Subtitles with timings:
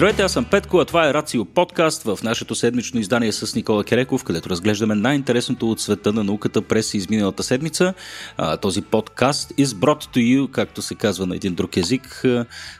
[0.00, 3.84] Здравейте, аз съм Петко, а това е Рацио подкаст в нашето седмично издание с Никола
[3.84, 7.94] Кереков, където разглеждаме най-интересното от света на науката през изминалата седмица.
[8.62, 12.24] този подкаст is brought to you, както се казва на един друг език,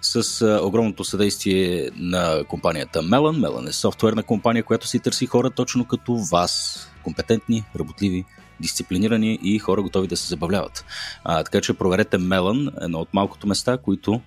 [0.02, 3.46] с огромното съдействие на компанията Melon.
[3.46, 6.87] Melon е софтуерна компания, която си търси хора точно като вас.
[7.02, 8.24] Компетентни, работливи,
[8.60, 10.84] дисциплинирани и хора готови да се забавляват.
[11.24, 14.20] А, така че проверете Melon, едно от малкото места, които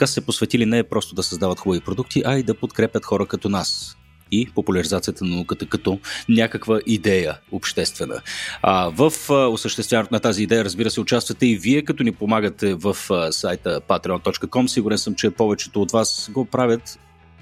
[0.00, 3.26] така се посветили не е просто да създават хубави продукти, а и да подкрепят хора
[3.26, 3.96] като нас
[4.30, 8.20] и популяризацията на науката като някаква идея обществена.
[8.62, 12.96] А, в осъществяването на тази идея, разбира се, участвате и вие, като ни помагате в
[13.30, 14.66] сайта patreon.com.
[14.66, 16.98] Сигурен съм, че повечето от вас го правят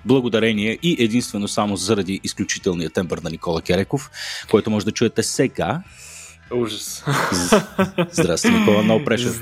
[0.06, 4.10] благодарение и единствено само заради изключителния тембър на Никола Кереков,
[4.50, 5.82] който може да чуете сега
[6.54, 7.04] Ужас.
[8.10, 9.32] Здрасти, Никола, много прешър.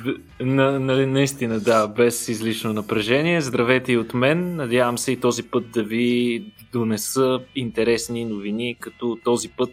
[0.40, 3.40] На, нали, наистина, да, без излишно напрежение.
[3.40, 4.56] Здравейте и от мен.
[4.56, 9.70] Надявам се и този път да ви донеса интересни новини, като този път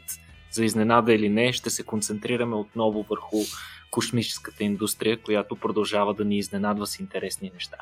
[0.51, 3.37] за изненада или не ще се концентрираме отново върху
[3.93, 7.77] космическата индустрия, която продължава да ни изненадва с интересни неща.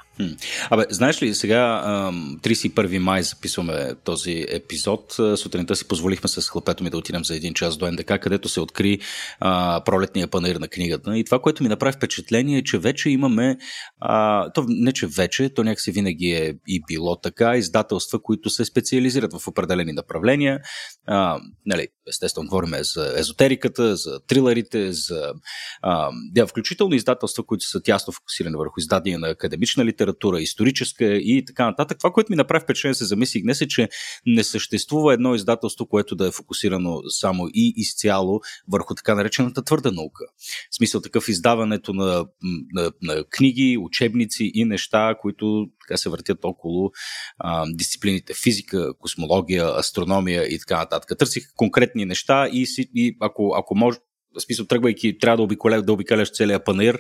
[0.70, 5.14] Абе, знаеш ли, сега 31 май записваме този епизод.
[5.36, 8.62] Сутринта си позволихме с хлапето ми да отидем за един час до НДК, където се
[8.62, 9.00] откри
[9.40, 11.18] а, пролетния панер на книгата.
[11.18, 13.58] И това, което ми направи впечатление е, че вече имаме,
[14.00, 18.66] а, то не че вече, то някакси винаги е и било така, издателства, които се
[18.66, 20.60] специализират в определени направления.
[21.08, 25.34] А, нали, естествено, говорим за езотериката, за трилерите, за
[25.82, 26.01] а,
[26.32, 31.66] да, включително издателства, които са тясно фокусирани върху издадения на академична литература, историческа и така
[31.66, 31.98] нататък.
[31.98, 33.90] Това, което ми направи впечатление се замислих днес е, че
[34.26, 38.40] не съществува едно издателство, което да е фокусирано само и изцяло
[38.72, 40.26] върху така наречената твърда наука.
[40.72, 42.26] В смисъл такъв издаването на,
[42.74, 46.92] на, на книги, учебници и неща, които така се въртят около
[47.40, 51.18] а, дисциплините физика, космология, астрономия и така нататък.
[51.20, 52.66] Търсих конкретни неща и,
[52.96, 53.98] и ако, ако може,
[54.40, 57.00] смисъл, тръгвайки, трябва да, обиколя, да обикаляш целия панер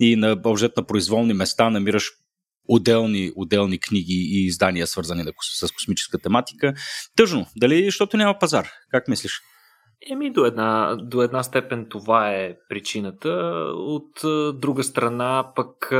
[0.00, 2.10] и на обжет на произволни места намираш
[2.68, 6.74] отделни, отделни книги и издания, свързани с космическа тематика.
[7.16, 7.46] Тъжно.
[7.56, 8.68] Дали, защото няма пазар?
[8.90, 9.40] Как мислиш?
[10.10, 13.30] Еми, до една, до една степен това е причината.
[13.74, 14.20] От
[14.60, 15.92] друга страна, пък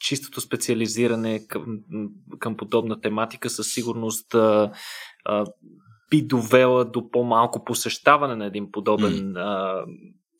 [0.00, 1.64] чистото специализиране към,
[2.38, 4.36] към подобна тематика със сигурност
[6.10, 9.36] би довела до по-малко посещаване на един подобен mm.
[9.36, 9.84] а,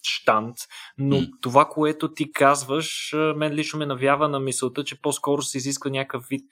[0.03, 0.57] штант,
[0.99, 1.31] но mm.
[1.41, 6.25] това, което ти казваш, мен лично ме навява на мисълта, че по-скоро се изисква някакъв
[6.31, 6.43] вид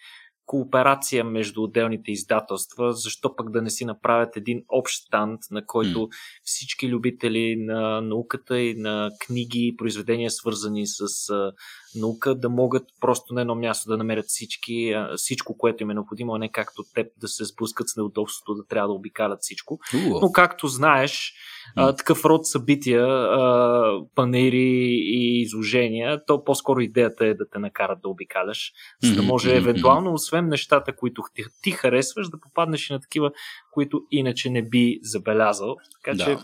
[0.49, 5.99] кооперация между отделните издателства, защо пък да не си направят един общ стант, на който
[5.99, 6.11] mm.
[6.43, 11.53] всички любители на науката и на книги и произведения, свързани с а,
[11.95, 15.95] наука, да могат просто на едно място да намерят всички, а, всичко, което им е
[15.95, 19.79] необходимо, а не както теб да се спускат с неудобството да трябва да обикалят всичко.
[19.93, 20.21] Uh.
[20.21, 21.35] Но както знаеш,
[21.77, 27.99] а, такъв род събития, а, панери и изложения, то по-скоро идеята е да те накарат
[28.03, 32.93] да обикаляш, за да може евентуално, освен нещата, които ти, ти харесваш, да попаднеш и
[32.93, 33.31] на такива,
[33.73, 35.77] които иначе не би забелязал.
[36.05, 36.25] Така да.
[36.25, 36.39] че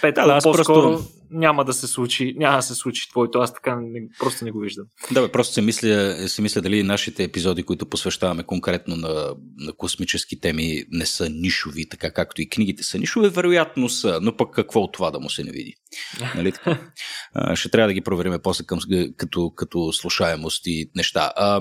[0.00, 1.19] Пет, да, да, по-скоро просто...
[1.30, 4.60] няма да се случи, няма да се случи твоето, аз така не, просто не го
[4.60, 4.84] виждам.
[5.12, 9.72] Да, бе, просто се мисля, се мисля дали нашите епизоди, които посвещаваме конкретно на, на
[9.72, 14.54] космически теми, не са нишови, така както и книгите са нишови, вероятно са, но пък
[14.54, 15.74] какво от това да му се не види?
[16.36, 16.78] Нали така?
[17.54, 18.78] Ще трябва да ги проверим после към,
[19.16, 21.32] като, като слушаемост и неща.
[21.36, 21.60] А,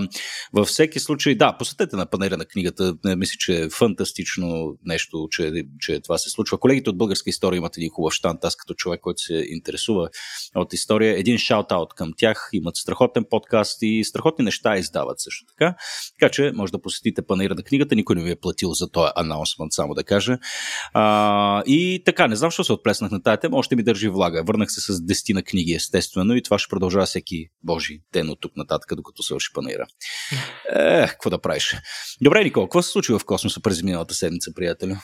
[0.53, 2.95] във всеки случай, да, посетете на панера на книгата.
[3.17, 6.59] Мисля, че е фантастично нещо, че, че това се случва.
[6.59, 8.43] Колегите от Българска история имат един хубав штант.
[8.43, 10.09] Аз като човек, който се интересува
[10.55, 12.49] от история, един шаут-аут към тях.
[12.53, 15.75] Имат страхотен подкаст и страхотни неща издават също така.
[16.19, 17.95] Така че може да посетите панера на книгата.
[17.95, 20.37] Никой не ви е платил за този анаунсмент, само да кажа.
[20.93, 23.57] А, и така, не знам, защо се отплеснах на тази тема.
[23.57, 24.43] Още ми държи влага.
[24.47, 28.57] Върнах се с дестина книги, естествено, и това ще продължава всеки божи ден от тук
[28.57, 29.87] нататък, докато свърши панера.
[30.75, 31.75] Е, какво да правиш?
[32.21, 34.95] Добре, Никол, какво се случи в космоса през миналата седмица, приятелю?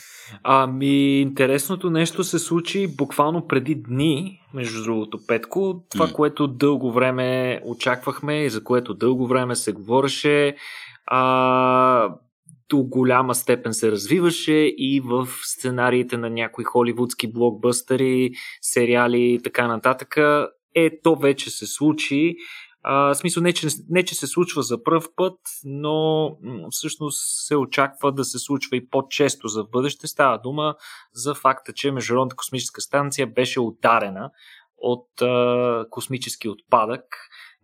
[0.43, 5.83] Ами, интересното нещо се случи буквално преди дни, между другото, Петко.
[5.91, 6.13] Това, mm.
[6.13, 10.55] което дълго време очаквахме и за което дълго време се говореше,
[11.05, 12.15] а,
[12.69, 18.31] до голяма степен се развиваше и в сценариите на някои холивудски блокбъстери,
[18.61, 20.17] сериали и така нататък.
[20.75, 22.35] Е, то вече се случи.
[22.87, 26.29] В смисъл не че, не, че се случва за пръв път, но
[26.71, 30.07] всъщност се очаква да се случва и по-често за бъдеще.
[30.07, 30.75] Става дума
[31.13, 34.31] за факта, че Международната космическа станция беше ударена
[34.77, 37.03] от а, космически отпадък,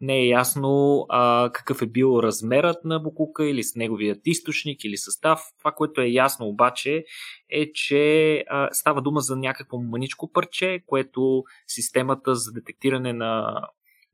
[0.01, 4.97] не е ясно а, какъв е бил размерът на Букука или с неговият източник или
[4.97, 5.41] състав.
[5.59, 7.03] Това, което е ясно обаче
[7.49, 13.61] е, че а, става дума за някакво маничко парче, което системата за детектиране на,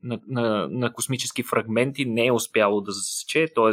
[0.03, 3.71] на, на, на космически фрагменти не е успяло да засече, т.е.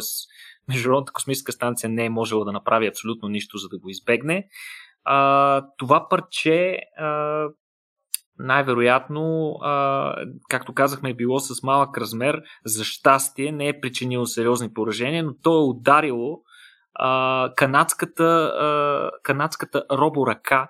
[0.68, 4.48] Международната космическа станция не е можела да направи абсолютно нищо, за да го избегне.
[5.04, 7.44] А, това парче а,
[8.38, 10.14] най-вероятно, а,
[10.48, 12.42] както казахме, е било с малък размер.
[12.64, 16.40] За щастие не е причинило сериозни поражения, но то е ударило
[16.94, 20.68] а, канадската, а, канадската роборъка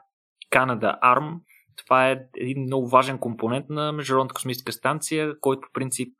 [0.52, 1.34] Canada Arm.
[1.76, 6.16] Това е един много важен компонент на Международната космическа станция, който по принцип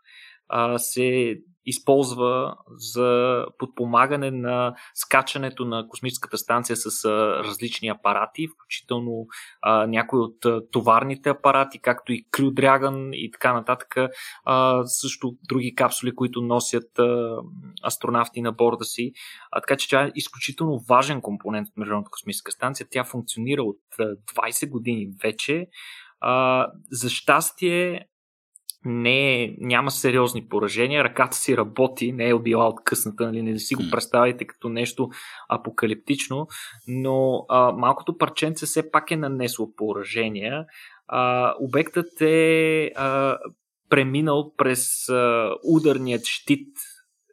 [0.49, 7.05] а, се използва за подпомагане на скачането на космическата станция с
[7.45, 9.27] различни апарати, включително
[9.63, 13.97] а, някои от а, товарните апарати, както и Crew Dragon и така нататък.
[14.45, 17.37] А, също други капсули, които носят а,
[17.87, 19.13] астронавти на борда си.
[19.51, 22.87] А, така че тя е изключително важен компонент от Международната космическа станция.
[22.91, 25.67] Тя функционира от а, 20 години вече.
[26.21, 28.07] А, за щастие,
[28.85, 33.75] не е, няма сериозни поражения, ръката си работи, не е била откъсната, нали, не си
[33.75, 35.09] го представите като нещо
[35.49, 36.47] апокалиптично,
[36.89, 40.65] но а, малкото парченце все пак е нанесло поражения.
[41.07, 43.39] А, обектът е а,
[43.91, 46.69] преминал през а, ударният щит,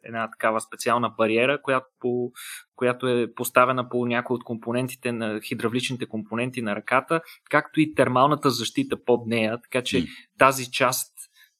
[0.04, 2.32] една такава специална бариера, която, по,
[2.76, 7.20] която е поставена по някои от компонентите на хидравличните компоненти на ръката,
[7.50, 10.08] както и термалната защита под нея, така че mm.
[10.38, 11.12] тази част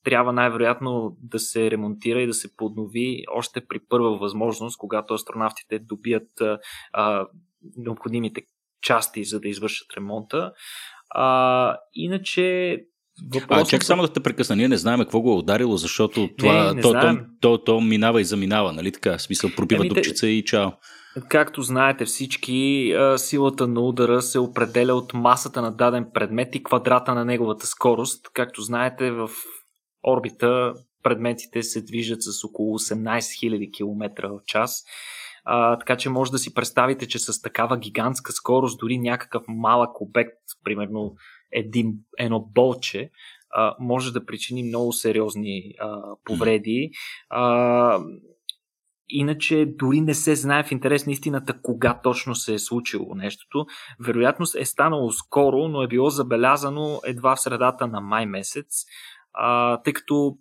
[0.04, 5.78] трябва най-вероятно да се ремонтира и да се поднови още при първа възможност, когато астронавтите
[5.78, 6.28] добият
[6.92, 7.26] а,
[7.76, 8.42] необходимите
[8.82, 10.52] части, за да извършат ремонта.
[11.10, 12.76] А, иначе
[13.34, 13.66] Въпросът...
[13.66, 14.56] А, чак само да те прекъсна.
[14.56, 17.80] Ние не знаем какво го е ударило, защото това, не, не то, то, то, то,
[17.80, 19.18] минава и заминава, нали така?
[19.18, 20.70] В смисъл, пробива дупчица и чао.
[21.28, 27.14] Както знаете всички, силата на удара се определя от масата на даден предмет и квадрата
[27.14, 28.28] на неговата скорост.
[28.34, 29.30] Както знаете, в
[30.06, 34.84] орбита предметите се движат с около 18 000 км в час.
[35.44, 40.00] А, така че може да си представите, че с такава гигантска скорост дори някакъв малък
[40.00, 41.14] обект, примерно
[41.52, 43.10] един, едно болче,
[43.50, 46.90] а, може да причини много сериозни а, повреди.
[47.30, 48.00] А,
[49.14, 53.66] Иначе дори не се знае в интерес на истината кога точно се е случило нещото.
[54.00, 58.84] Вероятно е станало скоро, но е било забелязано едва в средата на май месец
[59.34, 60.36] а, тъй като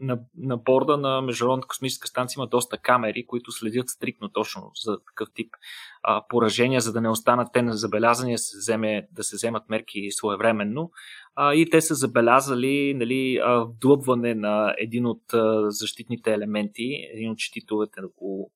[0.00, 4.98] на, на борда на Международната космическа станция има доста камери, които следят стрикно точно за
[5.06, 5.54] такъв тип
[6.02, 10.10] а, поражения, за да не останат те незабелязани, да се, вземе, да се вземат мерки
[10.10, 10.90] своевременно.
[11.34, 15.22] А, и те са забелязали нали, вдлъбване на един от
[15.68, 18.50] защитните елементи, един от щитовете около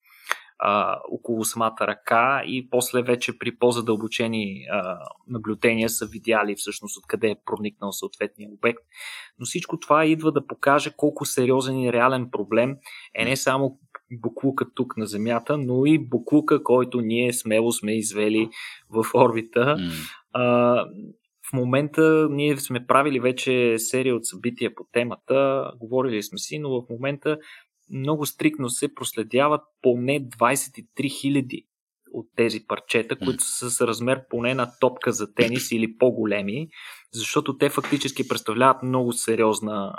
[0.62, 4.98] а, около самата ръка и после вече при по-задълбочени а,
[5.28, 8.82] наблюдения са видяли всъщност откъде е проникнал съответния обект.
[9.38, 12.76] Но всичко това идва да покаже колко сериозен и реален проблем
[13.14, 13.78] е не само
[14.12, 18.50] буклука тук на Земята, но и буклука, който ние смело сме извели
[18.90, 19.60] в орбита.
[19.60, 19.90] Mm.
[20.32, 20.42] А,
[21.50, 26.70] в момента ние сме правили вече серия от събития по темата, говорили сме си, но
[26.70, 27.38] в момента
[27.90, 31.64] много стрикно се проследяват поне 23 000
[32.12, 36.68] от тези парчета, които са с размер поне на топка за тенис или по-големи,
[37.12, 39.94] защото те фактически представляват много сериозна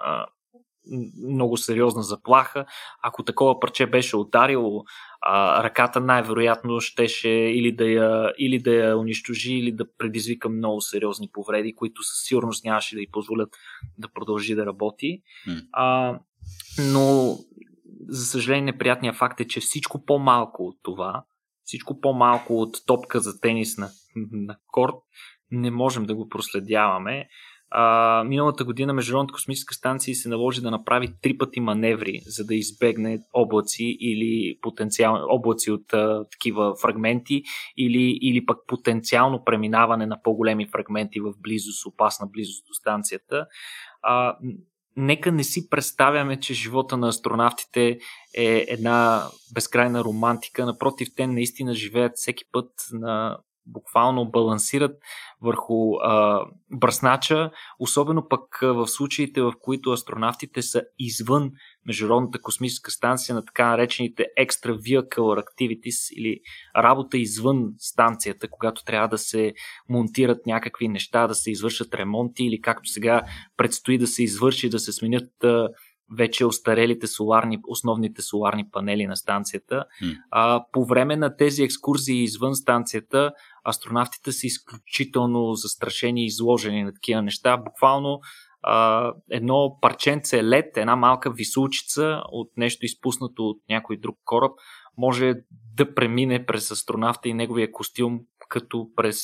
[1.29, 2.65] много сериозна заплаха.
[3.03, 4.83] Ако такова парче беше ударило
[5.21, 10.81] а, ръката, най-вероятно щеше или да, я, или да я унищожи, или да предизвика много
[10.81, 13.50] сериозни повреди, които със сигурност нямаше да й позволят
[13.98, 15.21] да продължи да работи.
[15.71, 16.19] А,
[16.93, 17.38] но
[18.08, 21.24] за съжаление, неприятният факт е, че всичко по-малко от това,
[21.63, 23.89] всичко по-малко от топка за тенис на,
[24.31, 24.96] на корт,
[25.51, 27.27] не можем да го проследяваме.
[27.74, 32.55] А, миналата година Международната космическа станция се наложи да направи три пъти маневри, за да
[32.55, 37.43] избегне облаци или потенциал, облаци от а, такива фрагменти
[37.77, 43.46] или, или пък потенциално преминаване на по-големи фрагменти в близост, опасна близост до станцията.
[44.01, 44.38] А,
[44.98, 48.00] нека не си представяме, че живота на астронавтите
[48.38, 50.65] е една безкрайна романтика.
[50.65, 54.91] Напротив, те наистина живеят всеки път на буквално балансират
[55.41, 61.51] върху а, бръснача, особено пък в случаите, в които астронавтите са извън
[61.85, 66.39] Международната космическа станция на така наречените Extra Vehicle Activities или
[66.77, 69.53] работа извън станцията, когато трябва да се
[69.89, 73.21] монтират някакви неща, да се извършат ремонти или както сега
[73.57, 75.69] предстои да се извърши, да се сменят а,
[76.17, 79.85] вече остарелите соларни, основните соларни панели на станцията.
[80.03, 80.17] Mm.
[80.31, 83.31] А, по време на тези екскурзии извън станцията,
[83.69, 87.57] астронавтите са изключително застрашени и изложени на такива неща.
[87.57, 88.19] Буквално
[88.63, 94.51] а, едно парченце лед, една малка висулчица от нещо изпуснато от някой друг кораб,
[94.97, 95.33] може
[95.75, 98.19] да премине през астронавта и неговия костюм
[98.51, 99.24] като, през,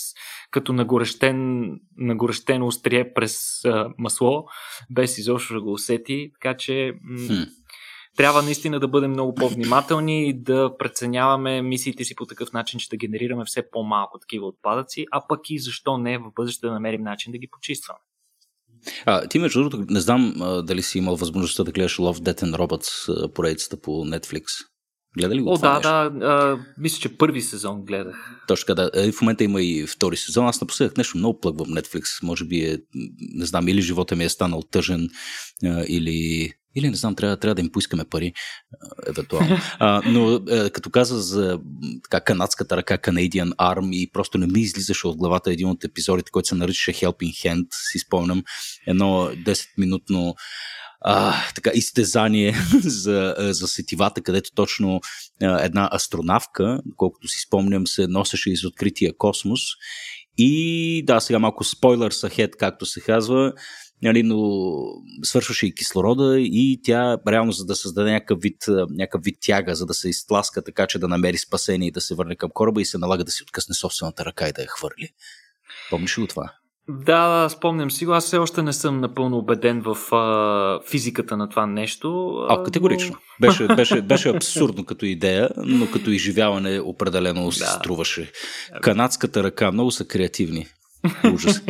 [0.51, 4.45] като нагорещен, нагорещено острие през а, масло,
[4.89, 6.31] без изобщо да го усети.
[6.33, 7.45] Така че м-
[8.17, 12.89] трябва наистина да бъдем много по-внимателни и да преценяваме мисиите си по такъв начин, че
[12.89, 17.03] да генерираме все по-малко такива отпадъци, а пък и защо не в бъдеще да намерим
[17.03, 17.99] начин да ги почистваме.
[19.05, 22.43] А, ти между другото, не знам а, дали си имал възможността да гледаш Love, Death
[22.43, 24.43] and Robots поредицата по Netflix.
[25.17, 25.53] Гледа ли го?
[25.53, 26.11] О, да, да.
[26.25, 28.41] А, мисля, че първи сезон гледах.
[28.47, 28.91] Точно така, да.
[28.93, 30.47] Е, в момента има и втори сезон.
[30.47, 32.23] Аз напоследък нещо много плъгвам Netflix.
[32.23, 32.77] Може би е,
[33.19, 35.09] не знам, или живота ми е станал тъжен,
[35.87, 38.33] или или не знам, трябва, трябва да им поискаме пари,
[39.07, 39.57] евентуално.
[39.79, 41.59] А, но е, като каза за
[42.03, 46.31] така, канадската ръка Canadian Arm и просто не ми излизаше от главата един от епизодите,
[46.31, 48.43] който се наричаше Helping Hand, си спомням,
[48.87, 49.05] едно
[49.45, 50.35] 10-минутно
[51.01, 55.01] а, така, изтезание за, за сетивата, където точно
[55.41, 59.61] а, една астронавка, колкото си спомням, се носеше из открития космос.
[60.37, 63.53] И да, сега малко спойлер сахет, както се казва,
[64.03, 64.37] нали, но
[65.23, 69.85] свършваше и кислорода и тя реално за да създаде някакъв вид, някакъв вид тяга, за
[69.85, 72.85] да се изтласка така, че да намери спасение и да се върне към кораба и
[72.85, 75.09] се налага да си откъсне собствената ръка и да я хвърли.
[75.89, 76.53] Помниш ли го това?
[76.89, 78.11] Да, спомням си го.
[78.11, 82.29] Аз все още не съм напълно убеден в а, физиката на това нещо.
[82.49, 83.15] А, категорично.
[83.41, 83.47] Но...
[83.47, 87.51] Беше, беше, беше абсурдно като идея, но като изживяване определено да.
[87.51, 88.31] струваше.
[88.81, 90.67] Канадската ръка, много са креативни.
[91.33, 91.61] Ужас.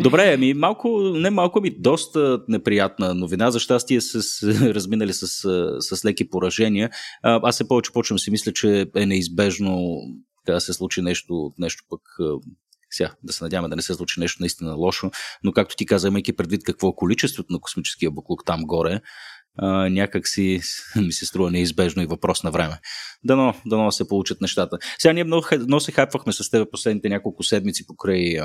[0.00, 3.50] Добре, ами малко, не малко, ами доста неприятна новина.
[3.50, 4.42] За щастие с,
[4.74, 5.26] разминали с,
[5.80, 6.90] с леки поражения.
[7.22, 9.98] Аз се повече почвам си мисля, че е неизбежно
[10.46, 12.00] да се случи нещо, нещо пък
[12.94, 15.10] сега, да се надяваме да не се случи нещо наистина лошо,
[15.44, 19.00] но както ти каза, имайки предвид какво е количеството на космическия буклук там горе,
[19.58, 20.60] а, някак си
[20.96, 22.80] ми се струва неизбежно и въпрос на време.
[23.24, 24.78] Дано, дано се получат нещата.
[24.98, 28.38] Сега ние много, много се хайпвахме с теб последните няколко седмици покрай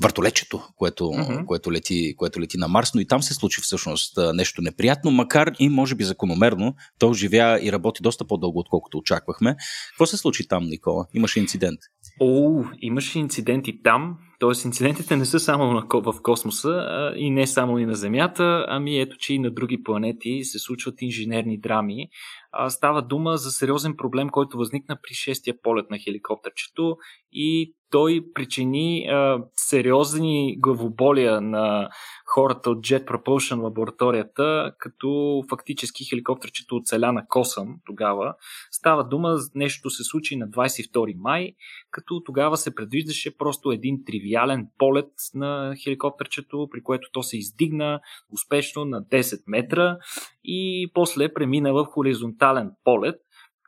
[0.00, 1.44] въртолечето, което, mm-hmm.
[1.44, 5.52] което, лети, което лети на Марс, но и там се случи всъщност нещо неприятно, макар
[5.58, 6.74] и може би закономерно.
[6.98, 9.56] То живя и работи доста по-дълго, отколкото очаквахме.
[9.92, 11.06] Какво се случи там, Никола?
[11.14, 11.80] Имаше инцидент?
[12.20, 14.18] О, имаше инциденти там.
[14.40, 19.00] Тоест, инцидентите не са само в космоса а и не само и на Земята, ами
[19.00, 22.08] ето, че и на други планети се случват инженерни драми.
[22.52, 26.96] А, става дума за сериозен проблем, който възникна при шестия полет на хеликоптерчето
[27.32, 31.88] и той причини а, сериозни главоболия на
[32.26, 38.34] хората от Jet Propulsion лабораторията, като фактически хеликоптерчето оцеля на косъм тогава.
[38.70, 41.52] Става дума, нещо се случи на 22 май,
[41.90, 48.00] като тогава се предвиждаше просто един тривиален полет на хеликоптерчето, при което то се издигна
[48.32, 49.98] успешно на 10 метра
[50.44, 53.16] и после премина в хоризонтален полет,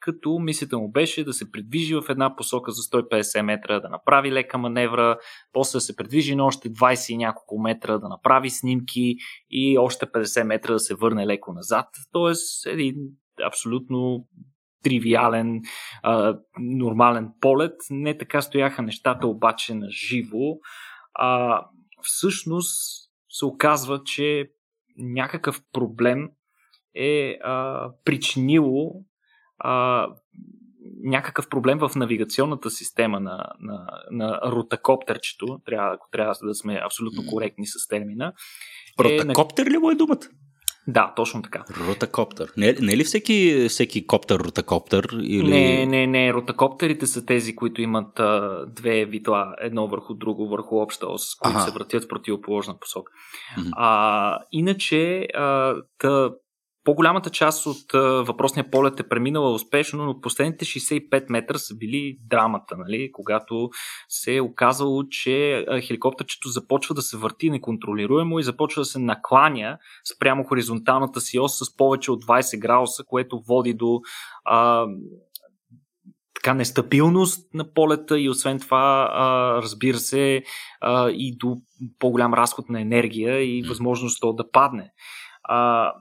[0.05, 4.33] като мисията му беше да се придвижи в една посока за 150 метра, да направи
[4.33, 5.19] лека маневра,
[5.53, 9.17] после да се придвижи на още 20 и няколко метра, да направи снимки
[9.51, 11.87] и още 50 метра да се върне леко назад.
[12.13, 12.97] Тоест един
[13.47, 14.27] абсолютно
[14.83, 15.61] тривиален,
[16.03, 17.75] а, нормален полет.
[17.91, 20.59] Не така стояха нещата обаче на живо.
[21.15, 21.61] А,
[22.03, 24.51] всъщност се оказва, че
[24.99, 26.29] някакъв проблем
[26.95, 29.05] е а, причинило
[29.59, 30.07] а,
[31.05, 37.23] някакъв проблем в навигационната система на, на, на ротакоптерчето, трябва, ако трябва да сме абсолютно
[37.31, 38.33] коректни с термина.
[39.01, 40.29] Ротакоптер е, ли му е думата?
[40.89, 41.65] Да, точно така.
[41.89, 42.53] Ротакоптер.
[42.57, 45.09] Не, не е ли всеки, всеки коптер ротакоптер?
[45.23, 45.51] Или...
[45.51, 46.33] Не, не, не.
[46.33, 51.59] Ротакоптерите са тези, които имат а, две витла, едно върху друго, върху обща ос, които
[51.59, 51.67] ага.
[51.67, 53.13] се въртят в противоположна посока.
[53.59, 53.71] Mm-hmm.
[53.77, 56.31] А, иначе, а, та,
[56.85, 57.93] по-голямата част от
[58.26, 63.11] въпросния полет е преминала успешно, но последните 65 метра са били драмата, нали?
[63.12, 63.71] когато
[64.09, 69.79] се е оказало, че хеликоптерчето започва да се върти неконтролируемо и започва да се накланя
[70.14, 74.00] спрямо хоризонталната си ос с повече от 20 градуса, което води до
[74.45, 74.87] а,
[76.35, 80.43] така нестабилност на полета и освен това, а, разбира се,
[80.81, 81.57] а, и до
[81.99, 84.91] по-голям разход на енергия и възможност то да падне.
[85.43, 85.93] А,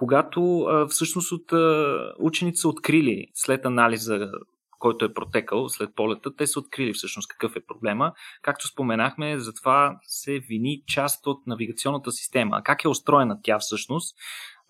[0.00, 4.30] когато а, всъщност от а, учените са открили след анализа,
[4.78, 8.12] който е протекал след полета, те са открили всъщност какъв е проблема.
[8.42, 12.56] Както споменахме, затова се вини част от навигационната система.
[12.56, 14.16] А как е устроена тя всъщност?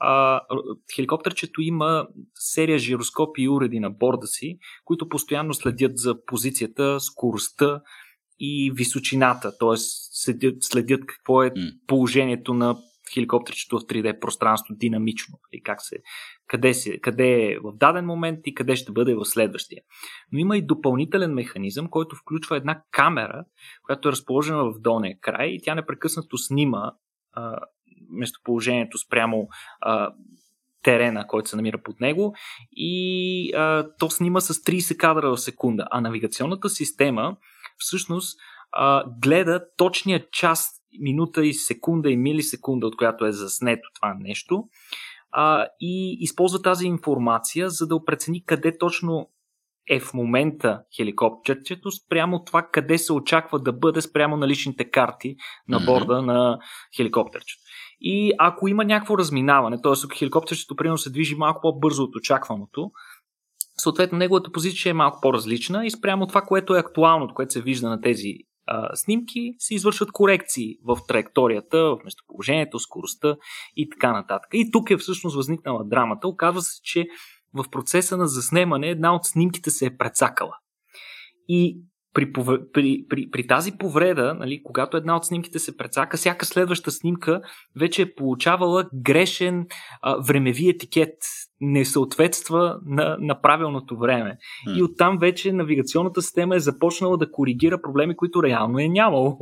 [0.00, 0.40] а,
[0.94, 7.80] хеликоптерчето има серия жироскопи и уреди на борда си, които постоянно следят за позицията, скоростта
[8.38, 9.76] и височината, т.е.
[9.76, 11.52] Следят, следят какво е
[11.86, 12.76] положението на
[13.14, 15.38] хеликоптерчето в 3D пространство динамично.
[15.52, 15.96] И как се,
[16.46, 19.82] къде, се, къде е в даден момент и къде ще бъде в следващия.
[20.32, 23.44] Но има и допълнителен механизъм, който включва една камера,
[23.82, 26.92] която е разположена в долния край и тя непрекъснато снима
[27.32, 27.58] а,
[28.10, 29.48] местоположението спрямо
[29.80, 30.12] а,
[30.82, 32.34] терена, който се намира под него
[32.72, 35.86] и а, то снима с 30 кадра в секунда.
[35.90, 37.36] А навигационната система
[37.78, 38.40] всъщност
[38.72, 44.64] а, гледа точния час, минута и секунда и милисекунда, от която е заснето това нещо
[45.32, 49.28] а, и използва тази информация, за да прецени къде точно
[49.88, 55.36] е в момента хеликоптерчето спрямо това къде се очаква да бъде спрямо на личните карти
[55.68, 56.26] на борда mm-hmm.
[56.26, 56.58] на
[56.96, 57.62] хеликоптерчето.
[58.00, 59.92] И ако има някакво разминаване, т.е.
[60.04, 62.90] ако хеликоптерчето примерно се движи малко по-бързо от очакваното,
[63.78, 67.88] съответно неговата позиция е малко по-различна и спрямо това, което е актуалното, което се вижда
[67.88, 68.34] на тези
[68.70, 73.36] а, снимки, се извършват корекции в траекторията, в местоположението, скоростта
[73.76, 74.50] и така нататък.
[74.52, 76.28] И тук е всъщност възникнала драмата.
[76.28, 77.06] Оказва се, че
[77.54, 80.56] в процеса на заснемане една от снимките се е прецакала.
[81.48, 81.80] И
[82.14, 82.32] при,
[82.72, 87.40] при, при, при тази повреда, нали, когато една от снимките се прецака, всяка следваща снимка
[87.76, 89.66] вече е получавала грешен
[90.02, 91.14] а, времеви етикет,
[91.60, 94.38] не съответства на, на правилното време.
[94.68, 94.78] Mm.
[94.78, 99.38] И оттам вече навигационната система е започнала да коригира проблеми, които реално е нямало.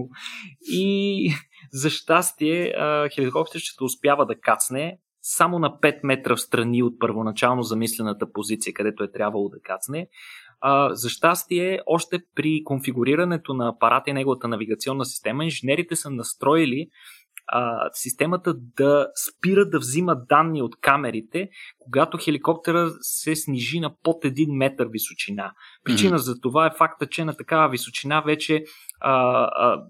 [0.70, 1.32] И
[1.72, 2.74] за щастие,
[3.14, 9.04] хеликоптерчето успява да кацне само на 5 метра в страни от първоначално замислената позиция, където
[9.04, 10.08] е трябвало да кацне.
[10.60, 16.86] А, за щастие, още при конфигурирането на апарата и неговата навигационна система, инженерите са настроили
[17.48, 24.24] а, системата да спира да взима данни от камерите, когато хеликоптера се снижи на под
[24.24, 25.52] 1 метър височина.
[25.84, 26.22] Причина mm-hmm.
[26.22, 28.64] за това е факта, че на такава височина вече
[29.00, 29.82] а, а,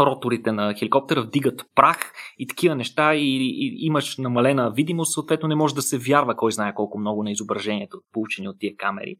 [0.00, 5.54] роторите на хеликоптера вдигат прах и такива неща и, и имаш намалена видимост, съответно не
[5.54, 9.16] може да се вярва кой знае колко много на изображението, получени от тия камери.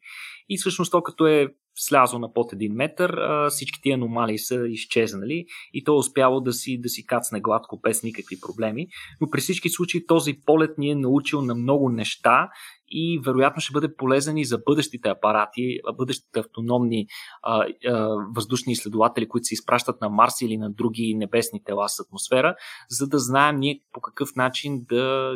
[0.48, 5.44] И всъщност то като е слязло на под един метър, всички тия аномалии са изчезнали
[5.72, 8.86] и то е успяло да си, да си кацне гладко без никакви проблеми.
[9.20, 12.48] Но при всички случаи този полет ни е научил на много неща
[12.90, 17.06] и вероятно ще бъде полезен и за бъдещите апарати, бъдещите автономни
[17.42, 22.00] а, а, въздушни изследователи, които се изпращат на Марс или на други небесни тела с
[22.00, 22.54] атмосфера,
[22.90, 25.34] за да знаем ние по какъв начин да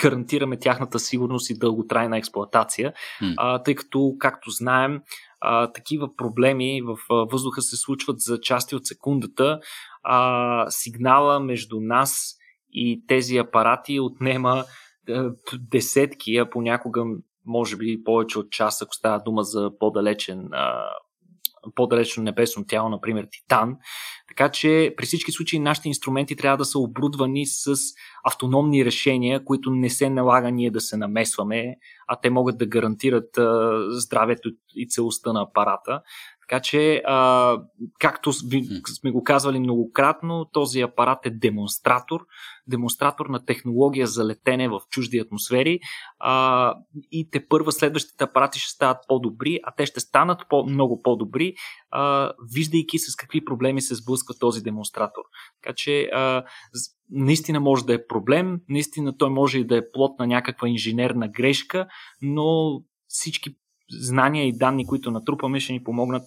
[0.00, 2.92] гарантираме тяхната сигурност и дълготрайна експлоатация,
[3.22, 3.34] mm.
[3.36, 5.00] а, тъй като, както знаем,
[5.40, 9.60] а, такива проблеми в а, въздуха се случват за части от секундата.
[10.02, 12.34] А, сигнала между нас
[12.72, 14.64] и тези апарати отнема
[15.08, 15.30] а,
[15.70, 17.04] десетки, а понякога
[17.46, 20.84] може би повече от час, ако става дума за по-далечен а,
[21.74, 23.76] по-далечно небесно тяло, например Титан.
[24.28, 27.74] Така че при всички случаи нашите инструменти трябва да са оборудвани с
[28.24, 31.76] автономни решения, които не се налага ние да се намесваме,
[32.08, 33.38] а те могат да гарантират
[33.90, 36.00] здравето и целостта на апарата.
[36.48, 37.58] Така че, а,
[37.98, 42.20] както сме го казвали многократно, този апарат е демонстратор,
[42.66, 45.80] демонстратор на технология за летене в чужди атмосфери.
[46.18, 46.74] А,
[47.12, 51.54] и те първа следващите апарати ще стават по-добри, а те ще станат по- много по-добри,
[51.90, 55.22] а, виждайки с какви проблеми се сблъсква този демонстратор.
[55.62, 56.44] Така че, а,
[57.10, 61.28] наистина може да е проблем, наистина той може и да е плод на някаква инженерна
[61.28, 61.86] грешка,
[62.22, 63.56] но всички
[64.00, 66.22] знания и данни, които натрупаме, ще ни помогнат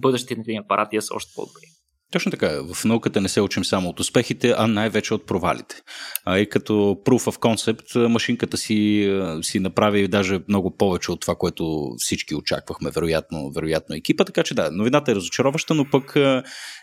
[0.00, 1.73] бъдещите ни апарати са още по-добри.
[2.14, 2.60] Точно така.
[2.74, 5.76] В науката не се учим само от успехите, а най-вече от провалите.
[6.24, 6.72] А и като
[7.06, 9.10] proof of concept, машинката си,
[9.42, 14.24] си направи даже много повече от това, което всички очаквахме, вероятно, вероятно екипа.
[14.24, 16.14] Така че да, новината е разочароваща, но пък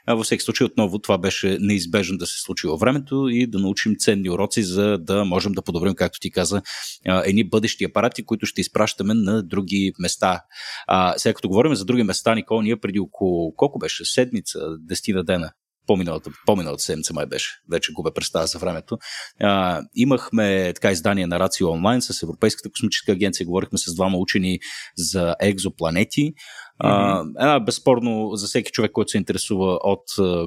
[0.07, 3.95] във всеки случай отново това беше неизбежно да се случи във времето и да научим
[3.99, 6.61] ценни уроци, за да можем да подобрим, както ти каза,
[7.05, 10.41] едни бъдещи апарати, които ще изпращаме на други места.
[10.87, 14.05] А, сега като говорим за други места, Никол, ние преди около колко беше?
[14.05, 15.51] Седмица, десетина дена
[15.87, 18.97] по-миналата, по-миналата седмица май беше, вече губя представа за времето.
[19.39, 24.59] А, имахме така издание на Рацио онлайн с Европейската космическа агенция, говорихме с двама учени
[24.97, 26.33] за екзопланети.
[26.79, 30.03] А, една безспорно за всеки човек, който се интересува от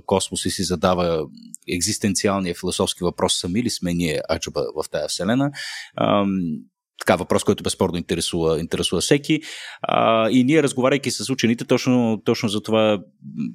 [0.07, 1.27] космос и си задава
[1.69, 5.51] екзистенциалния философски въпрос, сами ли сме ние аджаба в тази вселена.
[5.97, 6.25] А,
[6.99, 9.41] така въпрос, който безспорно интересува, интересува всеки.
[9.83, 13.01] А, и ние, разговаряйки с учените, точно, точно за това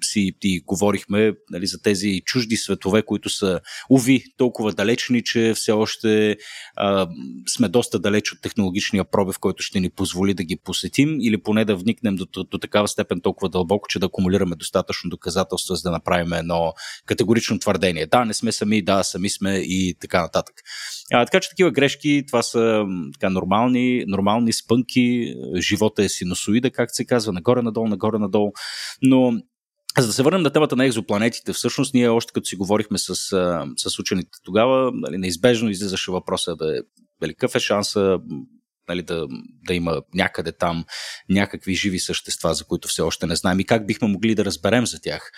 [0.04, 5.71] си и говорихме нали, за тези чужди светове, които са, уви, толкова далечни, че все
[5.71, 6.38] още
[6.75, 7.08] а,
[7.56, 11.65] сме доста далеч от технологичния пробив, който ще ни позволи да ги посетим или поне
[11.65, 15.91] да вникнем до, до, такава степен толкова дълбоко, че да акумулираме достатъчно доказателства, за да
[15.91, 16.73] направим едно
[17.06, 18.06] категорично твърдение.
[18.06, 20.56] Да, не сме сами, да, сами сме и така нататък.
[21.13, 26.95] А, така че такива грешки, това са така, нормални, нормални спънки, живота е синусоида, както
[26.95, 28.52] се казва, нагоре-надолу, нагоре-надолу,
[29.02, 29.34] но
[29.98, 33.15] за да се върнем на темата на екзопланетите, всъщност ние още като си говорихме с,
[33.78, 36.82] с учените тогава, нали, неизбежно излизаше въпроса, бе,
[37.19, 38.19] бе какъв е шанса
[38.89, 39.28] нали, да,
[39.67, 40.86] да има някъде там
[41.30, 44.86] някакви живи същества, за които все още не знаем и как бихме могли да разберем
[44.86, 45.32] за тях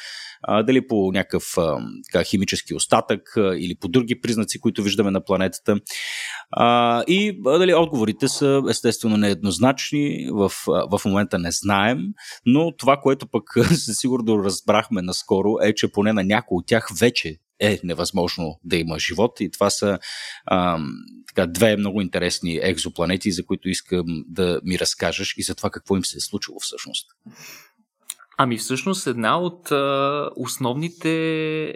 [0.49, 5.75] дали по някакъв а, химически остатък а, или по други признаци, които виждаме на планетата.
[6.51, 11.99] А, и а, дали отговорите са естествено нееднозначни, в, а, в момента не знаем,
[12.45, 16.87] но това, което пък със сигурно разбрахме наскоро е, че поне на някои от тях
[16.99, 19.99] вече е невъзможно да има живот и това са
[20.45, 20.79] а,
[21.27, 25.97] така, две много интересни екзопланети, за които искам да ми разкажеш и за това какво
[25.97, 27.07] им се е случило всъщност.
[28.43, 31.09] Ами всъщност една от а, основните,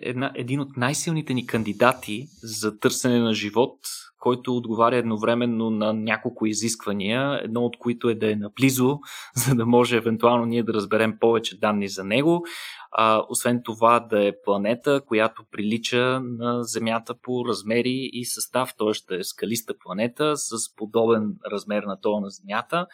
[0.01, 3.79] една, един от най-силните ни кандидати за търсене на живот,
[4.19, 8.99] който отговаря едновременно на няколко изисквания, едно от които е да е наблизо,
[9.35, 12.45] за да може евентуално ние да разберем повече данни за него.
[12.91, 19.13] А, освен това да е планета, която прилича на Земята по размери и състав, т.е.
[19.13, 22.87] да е скалиста планета с подобен размер на това на Земята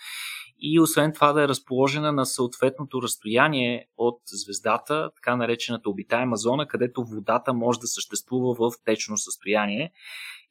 [0.61, 6.67] и освен това да е разположена на съответното разстояние от звездата, така наречената обитаема зона,
[6.67, 9.91] където водата може да съществува в течно състояние.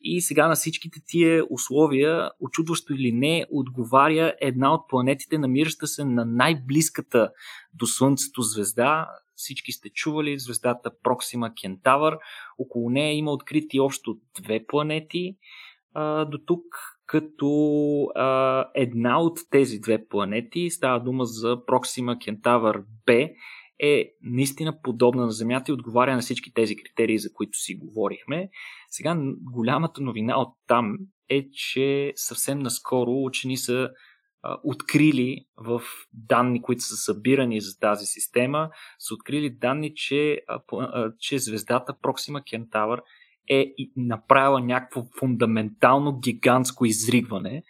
[0.01, 6.05] И сега на всичките тия условия, очудващо или не, отговаря една от планетите, намираща се
[6.05, 7.31] на най-близката
[7.75, 9.09] до Слънцето звезда.
[9.35, 12.19] Всички сте чували звездата Проксима Кентавър.
[12.59, 15.37] Около нея има открити общо две планети.
[16.27, 16.65] До тук
[17.11, 17.51] като
[18.15, 23.33] а, една от тези две планети, става дума за Proxima Centaur B,
[23.83, 28.51] е наистина подобна на Земята и отговаря на всички тези критерии, за които си говорихме.
[28.89, 30.97] Сега голямата новина от там
[31.29, 33.91] е, че съвсем наскоро учени са
[34.43, 40.61] а, открили в данни, които са събирани за тази система, са открили данни, че, а,
[40.73, 43.01] а, че звездата Proxima Centaur
[43.49, 47.63] е направила някакво фундаментално гигантско изригване,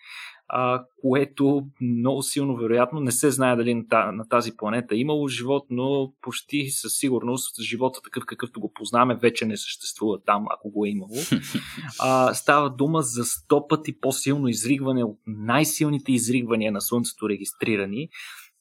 [0.53, 5.67] а, което много силно вероятно не се знае дали на тази планета е имало живот,
[5.71, 10.85] но почти със сигурност живота такъв какъвто го познаваме вече не съществува там, ако го
[10.85, 11.15] е имало.
[12.01, 18.09] А, става дума за 100 пъти по-силно изригване от най-силните изригвания на Слънцето регистрирани,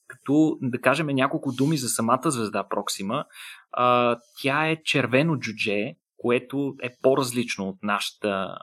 [0.08, 3.26] като да кажем няколко думи за самата звезда Проксима.
[3.72, 8.58] А, тя е червено джудже, което е по-различно от нашата,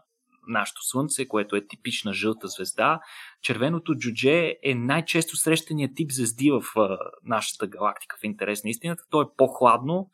[0.48, 3.00] нашето Слънце, което е типична жълта звезда.
[3.42, 9.02] Червеното джудже е най-често срещания тип звезди в а, нашата галактика, в интерес на истината.
[9.10, 10.10] То е по-хладно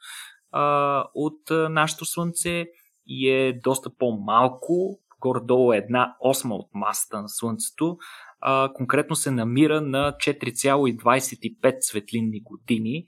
[0.50, 2.66] а, от а, нашето Слънце
[3.06, 7.96] и е доста по-малко, горе-долу е една осма от масата на Слънцето.
[8.40, 13.04] А, конкретно се намира на 4,25 светлинни години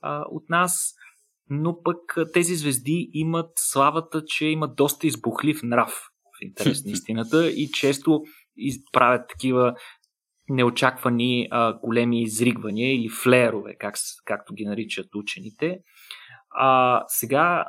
[0.00, 0.94] а, от нас
[1.50, 7.50] но пък тези звезди имат славата, че имат доста избухлив нрав, в интерес на истината,
[7.50, 8.22] и често
[8.92, 9.74] правят такива
[10.48, 15.78] неочаквани а, големи изригвания или флерове, как, както ги наричат учените.
[16.50, 17.64] А, сега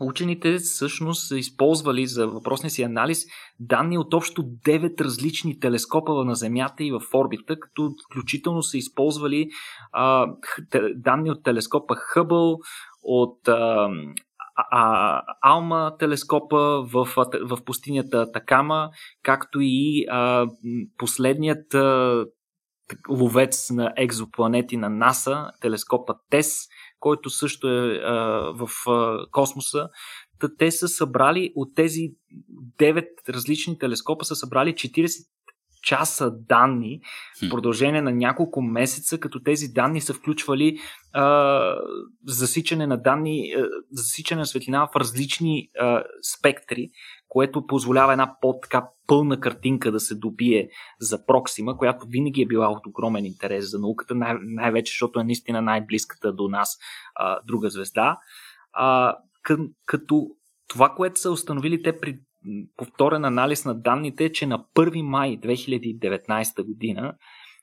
[0.00, 3.24] Учените всъщност са използвали за въпросния си анализ
[3.60, 9.48] данни от общо 9 различни телескопа на Земята и в орбита, като включително са използвали
[9.92, 10.26] а,
[10.94, 12.58] данни от телескопа Хъбъл,
[13.02, 13.88] от а,
[14.56, 17.08] а, Алма телескопа в,
[17.42, 18.90] в пустинята Такама,
[19.22, 20.46] както и а,
[20.98, 22.24] последният а,
[23.10, 26.68] ловец на екзопланети на НАСА, телескопа ТЕС,
[27.00, 28.14] който също е а,
[28.54, 29.88] в а, космоса.
[30.40, 32.12] Та те са събрали от тези
[32.78, 35.26] 9 различни телескопа са събрали 40
[35.86, 37.00] часа данни
[37.42, 40.78] в продължение на няколко месеца, като тези данни са включвали
[41.12, 41.74] а,
[42.24, 46.04] засичане на данни, а, засичане на светлина в различни а,
[46.36, 46.90] спектри,
[47.28, 50.68] което позволява една по-така пълна картинка да се добие
[51.00, 55.24] за Проксима, която винаги е била от огромен интерес за науката, най- най-вече, защото е
[55.24, 56.78] наистина най-близката до нас
[57.14, 58.18] а, друга звезда.
[58.72, 60.26] А, къ- като
[60.68, 62.18] това, което са установили те при
[62.76, 67.14] повторен анализ на данните е, че на 1 май 2019 година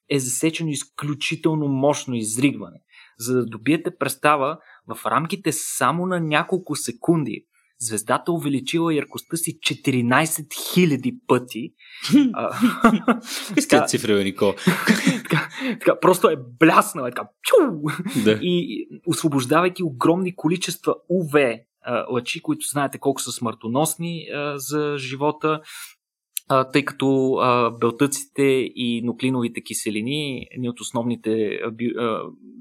[0.10, 2.80] е засечено изключително мощно изригване.
[3.20, 7.46] За да добиете представа, в рамките само на няколко секунди
[7.86, 11.74] звездата увеличила яркостта си 14 000 пъти.
[13.70, 14.54] Какви цифри, Нико?
[16.02, 17.28] просто е бляснала, така,
[18.24, 18.40] да.
[18.42, 21.60] и освобождавайки огромни количества UV
[22.12, 25.62] лъчи, които знаете колко са смъртоносни за живота,
[26.74, 27.38] тъй като
[27.82, 28.44] белтъците
[28.76, 31.60] и нуклиновите киселини, ни от основните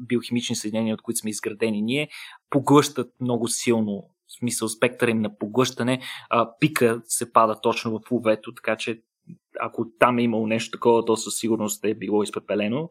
[0.08, 2.08] биохимични съединения, от които сме изградени ние,
[2.50, 8.12] поглъщат много силно в смисъл спектър им на поглъщане, а, пика се пада точно в
[8.12, 9.02] увето, така че
[9.60, 12.90] ако там е имало нещо такова, то със сигурност е било изпепелено.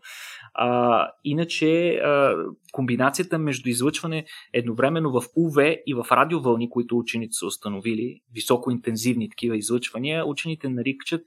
[0.53, 2.35] А, иначе а,
[2.71, 9.57] комбинацията между излъчване едновременно в УВ и в радиовълни, които учените са установили, високоинтензивни такива
[9.57, 11.21] излъчвания, учените наричат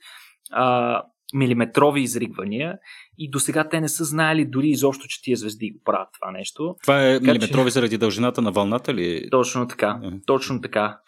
[0.50, 1.03] а,
[1.35, 2.79] милиметрови изригвания
[3.18, 6.31] и до сега те не са знаели дори изобщо, че тия звезди го правят това
[6.31, 6.77] нещо.
[6.83, 7.75] Това е така, милиметрови че...
[7.75, 9.29] заради дължината на вълната ли?
[9.31, 10.27] Точно така, uh-huh.
[10.27, 10.99] точно така.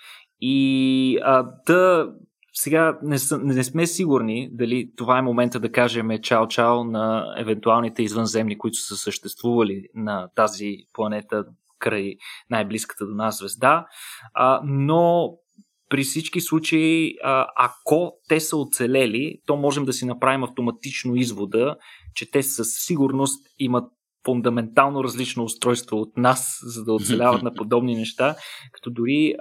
[0.41, 2.09] И а, да,
[2.53, 8.03] сега не, са, не сме сигурни дали това е момента да кажем чао-чао на евентуалните
[8.03, 11.45] извънземни, които са съществували на тази планета
[11.79, 12.15] край
[12.51, 13.87] най-близката до нас звезда,
[14.35, 15.33] а, но
[15.89, 17.15] при всички случаи,
[17.57, 21.77] ако те са оцелели, то можем да си направим автоматично извода,
[22.15, 23.85] че те със сигурност имат
[24.25, 28.37] фундаментално различно устройство от нас, за да оцеляват на подобни неща,
[28.73, 29.35] като дори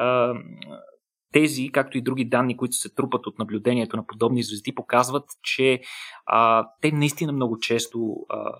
[1.33, 5.81] тези, както и други данни, които се трупат от наблюдението на подобни звезди, показват, че
[6.25, 8.51] а, те наистина много често а,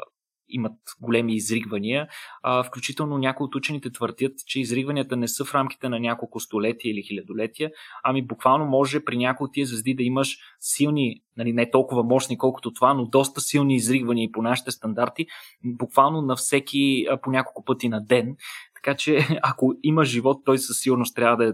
[0.49, 2.07] имат големи изригвания.
[2.43, 6.91] А, включително някои от учените твърдят, че изригванията не са в рамките на няколко столетия
[6.91, 7.71] или хилядолетия,
[8.03, 12.37] ами буквално може при някои от тия звезди да имаш силни, нали, не толкова мощни
[12.37, 15.25] колкото това, но доста силни изригвания по нашите стандарти,
[15.63, 18.35] буквално на всеки по няколко пъти на ден.
[18.75, 21.53] Така че ако има живот, той със сигурност трябва да е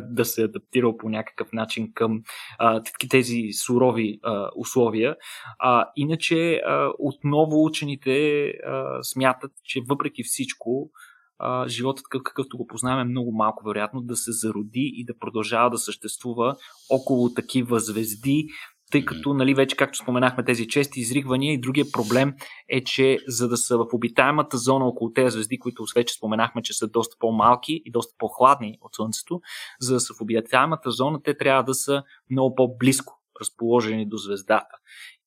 [0.00, 2.22] да се адаптира по някакъв начин към
[2.58, 5.16] а, тези сурови а, условия.
[5.58, 10.90] А, иначе а, отново учените а, смятат, че въпреки всичко
[11.38, 15.70] а, животът какъвто го познаваме е много малко вероятно да се зароди и да продължава
[15.70, 16.56] да съществува
[16.90, 18.46] около такива звезди,
[18.94, 22.34] тъй като, нали, вече както споменахме тези чести изригвания и другия проблем
[22.68, 26.72] е, че за да са в обитаемата зона около тези звезди, които вече споменахме, че
[26.72, 29.40] са доста по-малки и доста по-хладни от Слънцето,
[29.80, 34.76] за да са в обитаемата зона, те трябва да са много по-близко разположени до звездата.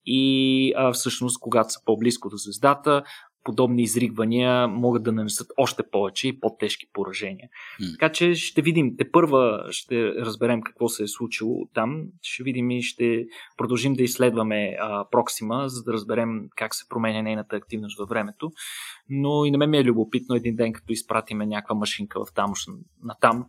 [0.05, 3.03] И а, всъщност, когато са по-близко до звездата,
[3.47, 7.49] подобни изригвания могат да нанесат още повече и по-тежки поражения.
[7.81, 7.91] Mm.
[7.91, 12.71] Така че ще видим, те първа ще разберем какво се е случило там, ще видим
[12.71, 13.25] и ще
[13.57, 18.51] продължим да изследваме а, Проксима, за да разберем как се променя нейната активност във времето.
[19.09, 22.53] Но и на мен ми е любопитно един ден, като изпратиме някаква машинка в там,
[23.03, 23.45] на там,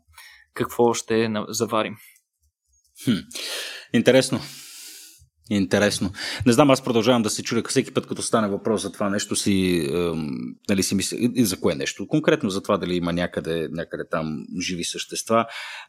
[0.55, 1.97] какво ще заварим.
[3.05, 3.19] Хм.
[3.93, 4.39] Интересно.
[5.51, 6.11] Интересно.
[6.47, 9.37] Не знам, аз продължавам да се чудя всеки път, като стане въпрос за това нещо
[9.37, 9.99] си, е,
[10.69, 12.07] нали си мисля, и за кое нещо.
[12.09, 15.47] Конкретно за това дали има някъде, някъде там живи същества.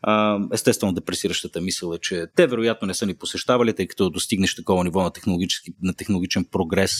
[0.08, 0.12] Е,
[0.54, 4.84] естествено, депресиращата мисъл е, че те вероятно не са ни посещавали, тъй като достигнеш такова
[4.84, 6.91] ниво на, технологически, на технологичен прогрес,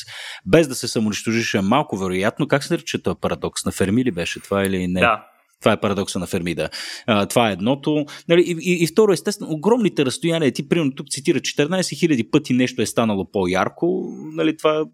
[0.45, 2.48] без да се самоунищожиш е малко вероятно.
[2.48, 3.65] Как се нарича този парадокс?
[3.65, 5.00] На Ферми ли беше това или не?
[5.00, 5.26] Да,
[5.60, 6.69] това е парадокса на Фермида.
[7.08, 8.06] А, това е едното.
[8.30, 10.52] Нали, и, и, и второ, естествено, огромните разстояния.
[10.52, 14.13] Ти, примерно, тук цитира 14 000 пъти нещо е станало по-ярко.
[14.34, 14.86] Нали, това...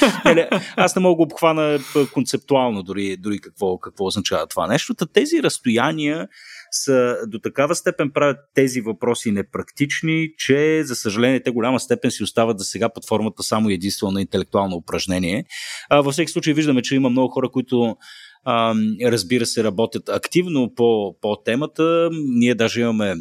[0.24, 1.78] нали, аз не мога да обхвана
[2.12, 4.94] концептуално дори, дори какво, какво означава това нещо.
[4.94, 6.28] Та тези разстояния
[6.70, 12.22] са до такава степен правят тези въпроси непрактични, че за съжаление те голяма степен си
[12.22, 15.44] остават за сега под формата само единствено на интелектуално упражнение.
[15.88, 17.96] А, във всеки случай виждаме, че има много хора, които
[19.04, 22.10] разбира се, работят активно по, по темата.
[22.12, 23.14] Ние даже имаме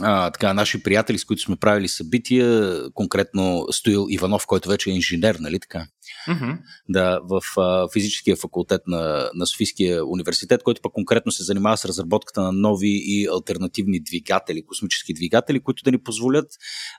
[0.00, 4.94] а, така, наши приятели, с които сме правили събития, конкретно Стоил Иванов, който вече е
[4.94, 5.86] инженер, нали така?
[6.28, 6.58] Mm-hmm.
[6.88, 11.84] Да, в а, физическия факултет на, на Софийския университет, който пък конкретно се занимава с
[11.84, 16.46] разработката на нови и альтернативни двигатели, космически двигатели, които да ни позволят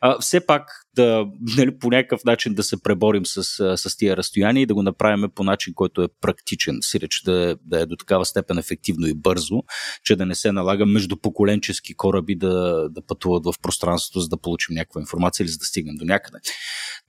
[0.02, 1.26] а, все пак да
[1.58, 3.44] нали, по някакъв начин да се преборим с,
[3.78, 7.82] с тия разстояния и да го направим по начин, който е практичен, сиреч да, да
[7.82, 9.64] е до такава степен ефективно и бързо,
[10.04, 14.76] че да не се налага междупоколенчески кораби да, да пътуват в пространството, за да получим
[14.76, 16.38] някаква информация или за да стигнем до някъде.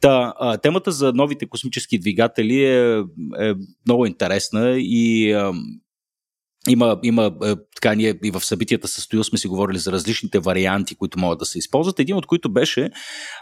[0.00, 2.98] Та, а, темата за новите космически двигатели е,
[3.38, 3.54] е
[3.86, 5.52] много интересна и а,
[6.68, 7.32] има, има
[7.74, 11.38] така, ние и в събитията с Стоил сме си говорили за различните варианти, които могат
[11.38, 12.00] да се използват.
[12.00, 12.90] Един от които беше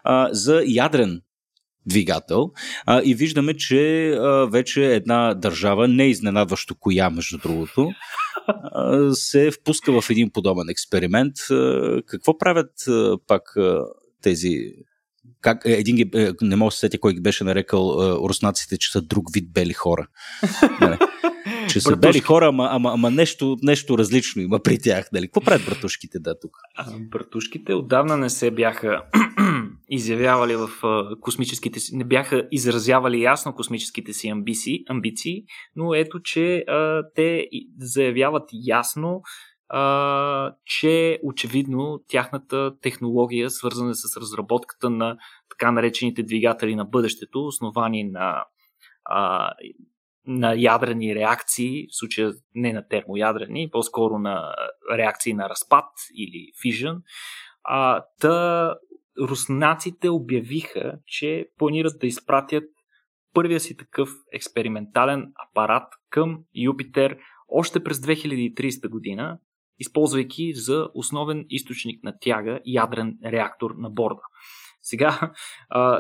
[0.05, 1.21] а, за ядрен
[1.87, 2.51] двигател
[2.87, 7.91] а, и виждаме, че а, вече една държава, не изненадващо коя, между другото,
[8.47, 11.35] а, се впуска в един подобен експеримент.
[11.51, 13.81] А, какво правят а, пак а,
[14.23, 14.59] тези
[15.43, 17.97] как, е, един ги, е, не мога да се сетя кой ги беше нарекал
[18.29, 20.07] руснаците, че са друг вид бели хора.
[21.69, 25.09] че са бели хора, ама, ама, ама нещо, нещо различно има при тях.
[25.13, 25.27] Дали?
[25.27, 26.57] Какво правят братушките да тук?
[27.11, 29.03] Братушките отдавна не се бяха
[29.91, 30.71] изявявали в
[31.21, 35.45] космическите си, не бяха изразявали ясно космическите си амбиции, амбиции
[35.77, 37.47] но ето, че а, те
[37.79, 39.23] заявяват ясно,
[40.65, 45.17] че очевидно тяхната технология, свързана с разработката на
[45.51, 48.45] така наречените двигатели на бъдещето, основани на
[49.05, 49.53] а,
[50.27, 54.55] на ядрени реакции, в случая не на термоядрени, по-скоро на
[54.97, 57.03] реакции на разпад или фижън.
[57.65, 58.75] А, та
[59.21, 62.65] руснаците обявиха, че планират да изпратят
[63.35, 69.39] първия си такъв експериментален апарат към Юпитер още през 2030 година,
[69.79, 74.23] използвайки за основен източник на тяга ядрен реактор на борда.
[74.83, 75.33] Сега,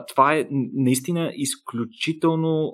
[0.09, 2.73] това е наистина изключително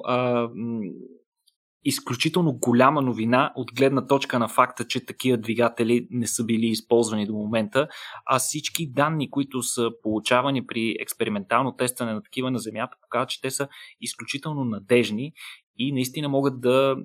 [1.85, 7.27] изключително голяма новина от гледна точка на факта, че такива двигатели не са били използвани
[7.27, 7.89] до момента,
[8.27, 13.41] а всички данни, които са получавани при експериментално тестване на такива на Земята, показват, че
[13.41, 13.69] те са
[14.01, 15.33] изключително надежни
[15.77, 16.97] и наистина могат да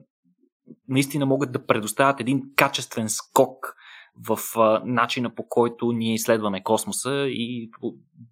[0.88, 3.76] наистина могат да предоставят един качествен скок
[4.28, 7.70] в а, начина по който ние изследваме космоса и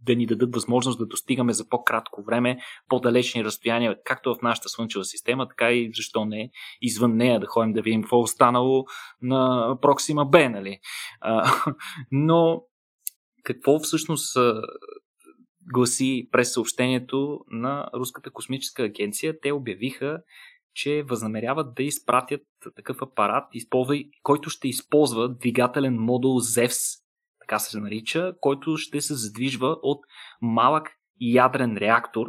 [0.06, 5.06] да ни дадат възможност да достигаме за по-кратко време по-далечни разстояния, както в нашата Слънчева
[5.06, 8.86] система, така и защо не извън нея да ходим да видим какво е останало
[9.22, 10.80] на Проксима Б, нали?
[11.22, 11.52] А,
[12.12, 12.64] но
[13.44, 14.38] какво всъщност
[15.74, 19.40] гласи през съобщението на Руската космическа агенция?
[19.42, 20.22] Те обявиха,
[20.74, 22.42] че възнамеряват да изпратят
[22.76, 23.44] такъв апарат,
[24.24, 27.02] който ще използва двигателен модул ZEVS,
[27.40, 30.00] така се нарича, който ще се задвижва от
[30.42, 30.90] малък
[31.22, 32.28] ядрен реактор.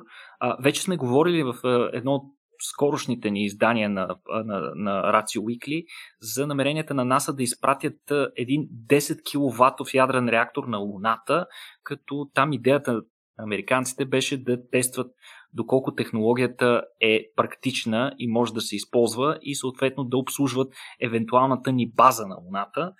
[0.60, 1.54] вече сме говорили в
[1.92, 2.24] едно от
[2.62, 5.84] скорошните ни издания на, на, на Ratio Weekly
[6.20, 7.98] за намеренията на НАСА да изпратят
[8.36, 11.46] един 10 кВт ядрен реактор на Луната,
[11.82, 13.02] като там идеята на
[13.38, 15.12] американците беше да тестват
[15.52, 21.90] доколко технологията е практична и може да се използва и съответно да обслужват евентуалната ни
[21.90, 22.92] база на Луната,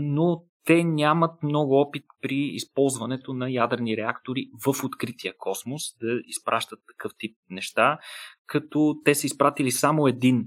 [0.00, 6.78] но те нямат много опит при използването на ядрени реактори в открития космос, да изпращат
[6.88, 7.98] такъв тип неща,
[8.46, 10.44] като те са изпратили само един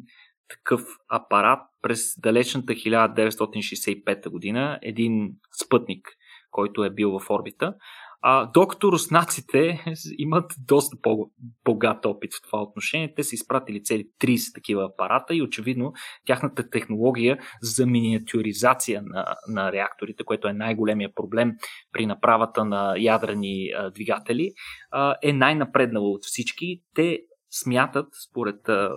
[0.50, 5.32] такъв апарат през далечната 1965 година, един
[5.66, 6.08] спътник,
[6.52, 7.76] който е бил в орбита.
[8.26, 9.84] А, докато руснаците
[10.18, 15.42] имат доста по-богат опит в това отношение, те са изпратили цели 30 такива апарата и
[15.42, 15.94] очевидно
[16.26, 21.52] тяхната технология за миниатюризация на, на реакторите, което е най-големия проблем
[21.92, 24.52] при направата на ядрени а, двигатели,
[24.92, 26.82] а, е най-напреднала от всички.
[26.96, 27.20] Те
[27.52, 28.92] смятат, според а,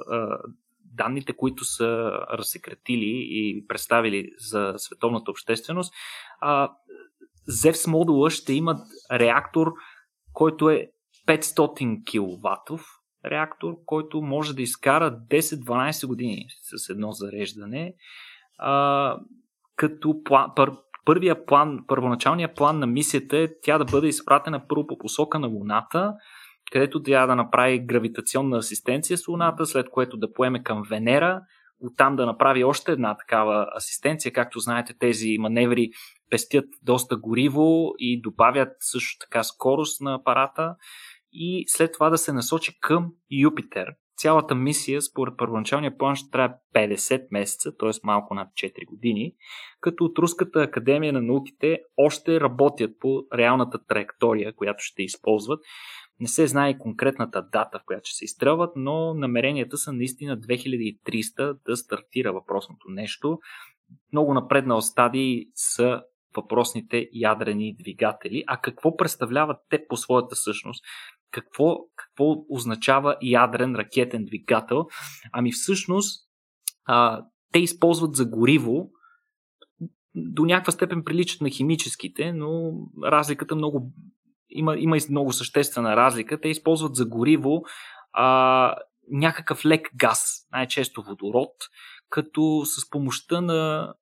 [0.95, 5.95] данните, които са разсекретили и представили за световната общественост,
[6.41, 6.71] а,
[7.51, 8.81] Zevs модула ще имат
[9.13, 9.73] реактор,
[10.33, 10.87] който е
[11.27, 12.81] 500 кВт
[13.25, 17.95] реактор, който може да изкара 10-12 години с едно зареждане.
[18.59, 19.17] А,
[19.77, 20.73] като план, пър,
[21.05, 25.47] първия план, първоначалният план на мисията е тя да бъде изпратена първо по посока на
[25.47, 26.13] Луната,
[26.73, 31.41] където трябва да направи гравитационна асистенция с Луната, след което да поеме към Венера,
[31.81, 34.33] оттам да направи още една такава асистенция.
[34.33, 35.91] Както знаете, тези маневри
[36.31, 40.77] пестят доста гориво и добавят също така скорост на апарата
[41.33, 43.87] и след това да се насочи към Юпитер.
[44.17, 47.91] Цялата мисия, според първоначалния план, ще трябва 50 месеца, т.е.
[48.05, 49.35] малко над 4 години,
[49.81, 55.61] като от Руската академия на науките още работят по реалната траектория, която ще използват.
[56.21, 61.59] Не се знае конкретната дата, в която ще се изстрелват, но намеренията са наистина 2300
[61.67, 63.39] да стартира въпросното нещо.
[64.13, 66.03] Много напреднал стадии са
[66.37, 68.45] въпросните ядрени двигатели.
[68.47, 70.85] А какво представляват те по своята същност?
[71.31, 74.87] Какво, какво означава ядрен ракетен двигател?
[75.33, 76.29] Ами всъщност
[76.85, 78.91] а, те използват за гориво
[80.15, 82.73] до някаква степен приличат на химическите, но
[83.05, 83.93] разликата много
[84.51, 86.41] има, има много съществена разлика.
[86.41, 87.63] Те използват за гориво
[88.13, 88.75] а,
[89.11, 91.53] някакъв лек газ, най-често водород,
[92.09, 93.93] като с помощта на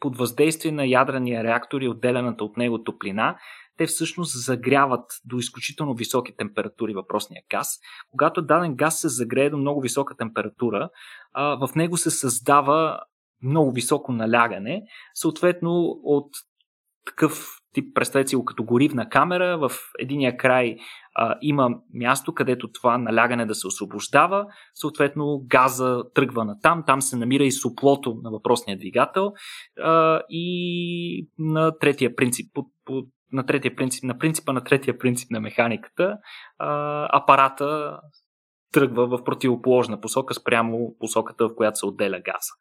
[0.00, 3.36] под въздействие на ядрения реактор и отделената от него топлина,
[3.76, 7.78] те всъщност загряват до изключително високи температури въпросния газ.
[8.10, 10.88] Когато даден газ се загрее до много висока температура,
[11.34, 13.00] в него се създава
[13.42, 14.82] много високо налягане.
[15.14, 16.30] Съответно, от
[17.06, 20.76] такъв тип, представете си го като горивна камера, в единия край
[21.14, 27.02] а, има място, където това налягане да се освобождава, съответно газа тръгва на там, там
[27.02, 29.32] се намира и суплото на въпросния двигател
[29.82, 33.02] а, и на третия принцип, по, по,
[33.32, 36.18] на третия принцип, на принципа на третия принцип на механиката,
[36.58, 37.98] а, апарата
[38.72, 42.52] тръгва в противоположна посока спрямо посоката, в която се отделя газа.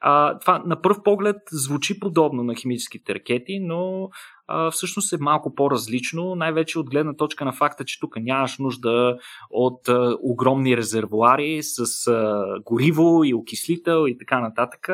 [0.00, 4.08] А, това на пръв поглед звучи подобно на химическите ракети, но
[4.46, 9.16] а, всъщност е малко по-различно, най-вече от гледна точка на факта, че тук нямаш нужда
[9.50, 14.88] от а, огромни резервуари с а, гориво и окислител и така нататък.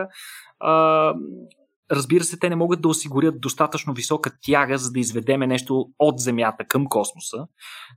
[0.60, 1.14] А,
[1.90, 6.18] разбира се, те не могат да осигурят достатъчно висока тяга, за да изведеме нещо от
[6.18, 7.46] Земята към космоса,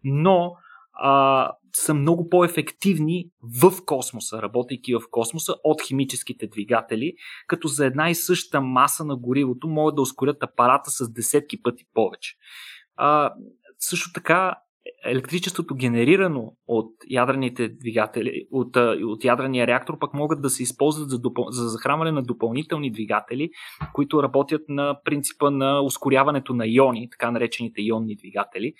[0.04, 0.52] но
[0.94, 3.30] а, са много по-ефективни
[3.62, 7.14] в космоса, работейки в космоса от химическите двигатели,
[7.48, 11.84] като за една и съща маса на горивото могат да ускорят апарата с десетки пъти
[11.94, 12.36] повече.
[12.96, 13.34] А,
[13.80, 14.56] също така,
[15.06, 18.76] електричеството генерирано от ядрените двигатели, от,
[19.06, 21.46] от ядрения реактор, пък могат да се използват за, допъл...
[21.50, 23.50] за захранване на допълнителни двигатели,
[23.94, 28.74] които работят на принципа на ускоряването на иони, така наречените ионни двигатели.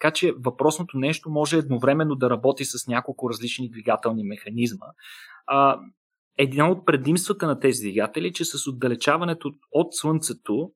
[0.00, 4.86] Така че въпросното нещо може едновременно да работи с няколко различни двигателни механизма.
[5.46, 5.80] А,
[6.38, 10.70] едно от предимствата на тези двигатели е, че с отдалечаването от Слънцето,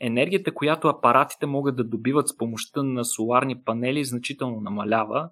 [0.00, 5.30] енергията, която апаратите могат да добиват с помощта на соларни панели, значително намалява.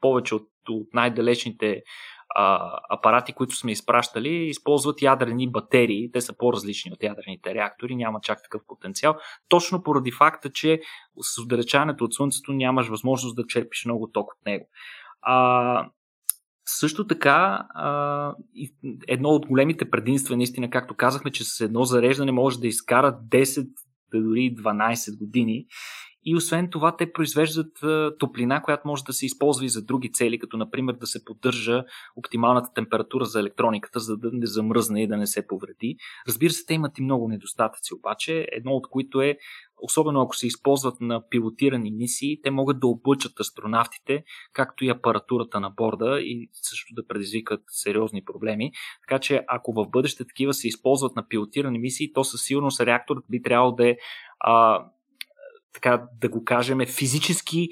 [0.00, 1.82] Повече от, от най-далечните
[2.38, 6.10] а, апарати, които сме изпращали, използват ядрени батерии.
[6.12, 9.16] Те са по-различни от ядрените реактори, няма чак такъв потенциал.
[9.48, 10.80] Точно поради факта, че
[11.20, 14.68] с отдалечаването от Слънцето нямаш възможност да черпиш много ток от него.
[15.22, 15.88] А,
[16.66, 17.66] също така,
[19.08, 23.68] едно от големите предимства, наистина, както казахме, че с едно зареждане може да изкара 10
[24.14, 25.66] дори 12 години
[26.26, 27.78] и освен това, те произвеждат
[28.18, 31.84] топлина, която може да се използва и за други цели, като например да се поддържа
[32.16, 35.96] оптималната температура за електрониката, за да не замръзне и да не се повреди.
[36.28, 39.38] Разбира се, те имат и много недостатъци, обаче едно от които е
[39.82, 45.60] особено ако се използват на пилотирани мисии, те могат да облъчат астронавтите, както и апаратурата
[45.60, 48.72] на борда и също да предизвикат сериозни проблеми.
[49.08, 53.24] Така че ако в бъдеще такива се използват на пилотирани мисии, то със сигурност реакторът
[53.30, 53.96] би трябвало да е
[55.76, 57.68] така да го кажем, физически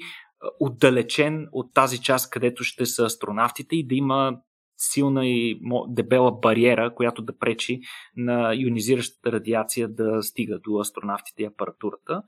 [0.59, 4.37] отдалечен от тази част, където ще са астронавтите и да има
[4.77, 7.79] силна и дебела бариера, която да пречи
[8.15, 12.21] на ионизиращата радиация да стига до астронавтите и апаратурата.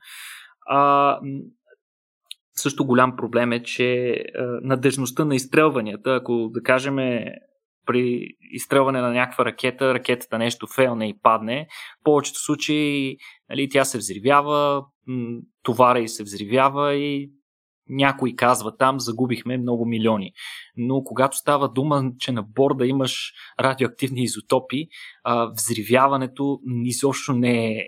[0.66, 1.20] А,
[2.56, 6.96] също голям проблем е, че а, надежността на изстрелванията, ако да кажем
[7.86, 11.66] при изстрелване на някаква ракета, ракетата нещо фейлне и падне,
[12.00, 13.16] в повечето случаи
[13.50, 14.84] нали, тя се взривява,
[15.62, 17.30] товара и се взривява и
[17.90, 20.32] някой казва там, загубихме много милиони.
[20.76, 24.88] Но когато става дума, че на борда имаш радиоактивни изотопи,
[25.56, 27.84] взривяването изобщо не е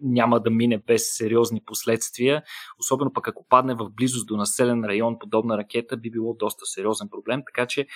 [0.00, 2.42] няма да мине без сериозни последствия.
[2.78, 7.08] Особено пък ако падне в близост до населен район подобна ракета, би било доста сериозен
[7.10, 7.42] проблем.
[7.46, 7.86] Така че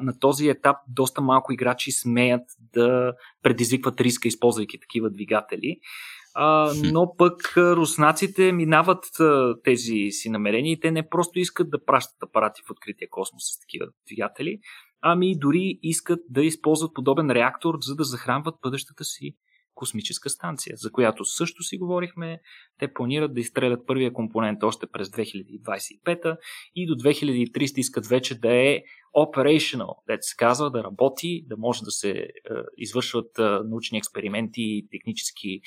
[0.00, 2.42] на този етап доста малко играчи смеят
[2.74, 3.12] да
[3.42, 5.76] предизвикват риска, използвайки такива двигатели.
[6.34, 11.84] А, но пък руснаците минават а, тези си намерения и те не просто искат да
[11.84, 14.58] пращат апарати в открития космос с такива двигатели,
[15.02, 19.36] ами дори искат да използват подобен реактор, за да захранват бъдещата си
[19.74, 22.40] космическа станция, за която също си говорихме.
[22.78, 26.36] Те планират да изстрелят първия компонент още през 2025
[26.74, 28.82] и до 2300 искат вече да е
[29.16, 32.28] operational, да се казва, да работи, да може да се е,
[32.76, 35.60] извършват е, научни експерименти технически е,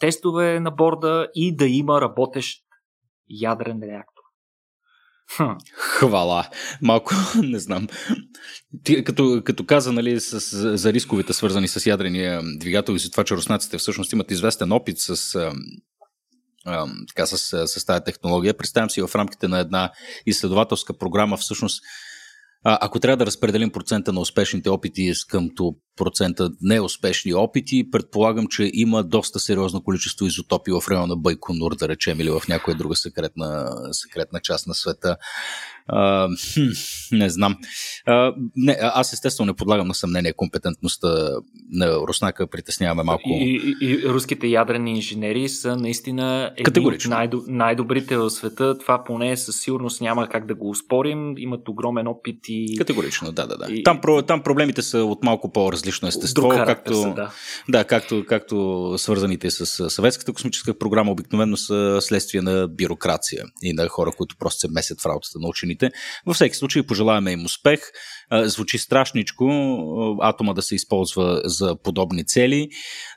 [0.00, 2.62] тестове на борда и да има работещ
[3.28, 4.22] ядрен реактор.
[5.36, 5.42] Хм.
[5.72, 6.48] Хвала.
[6.82, 7.86] Малко, не знам.
[8.84, 10.40] Ти, като, като каза нали, с,
[10.76, 14.98] за рисковете, свързани с ядрения двигател и за това, че руснаците всъщност имат известен опит
[14.98, 15.52] с, а,
[16.64, 19.92] а, така, с, с тази технология, представям си в рамките на една
[20.26, 21.82] изследователска програма всъщност
[22.68, 29.04] ако трябва да разпределим процента на успешните опити къмто процента неуспешни опити, предполагам, че има
[29.04, 33.70] доста сериозно количество изотопи в района на Байконур, да речем, или в някоя друга секретна,
[33.92, 35.16] секретна част на света.
[35.88, 36.60] А, хм,
[37.12, 37.56] не знам.
[38.06, 41.30] А, не, аз естествено не подлагам на съмнение компетентността
[41.70, 43.22] на Руснака, притесняваме малко.
[43.26, 48.78] И, и, и руските ядрени инженери са наистина едни от най- най-добрите в света.
[48.78, 51.38] Това поне със сигурност няма как да го успорим.
[51.38, 52.76] Имат огромен опит и...
[52.78, 53.66] Категорично, да, да, да.
[53.72, 53.82] И...
[53.82, 57.30] Там, там проблемите са от малко по-различно естество, както, са, да.
[57.68, 63.88] Да, както, както свързаните с съветската космическа програма обикновено са следствие на бюрокрация и на
[63.88, 65.75] хора, които просто се месят в работата на учените.
[66.26, 67.80] Във всеки случай пожелаваме им успех.
[68.32, 69.44] Звучи страшничко
[70.22, 72.68] атома да се използва за подобни цели,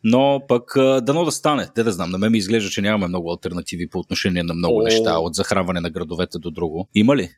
[0.03, 1.67] но пък дано да стане.
[1.75, 4.79] Те да знам, на мен ми изглежда, че нямаме много альтернативи по отношение на много
[4.79, 4.83] О...
[4.83, 6.89] неща, от захранване на градовете до друго.
[6.95, 7.29] Има ли?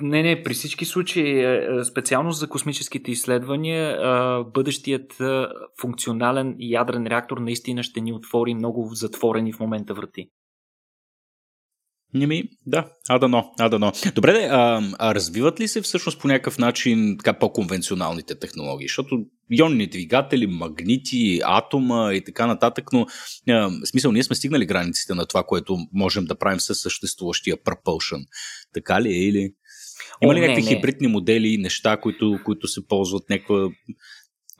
[0.00, 3.98] Не, не, при всички случаи, е, е, специално за космическите изследвания,
[4.54, 5.22] бъдещият
[5.80, 10.28] функционален ядрен реактор наистина ще ни отвори много затворени в момента врати.
[12.14, 13.92] Неми, да, адано, адано.
[14.14, 18.88] Добре, де, а, а развиват ли се всъщност по някакъв начин така по-конвенционалните технологии?
[18.88, 23.06] Защото ионни двигатели, магнити, атома и така нататък, но
[23.48, 27.56] а, в смисъл ние сме стигнали границите на това, което можем да правим със съществуващия
[27.56, 28.24] propulsion.
[28.74, 29.54] Така ли е или...
[30.22, 33.68] Има ли О, някакви не, хибридни модели, неща, които, които се ползват някаква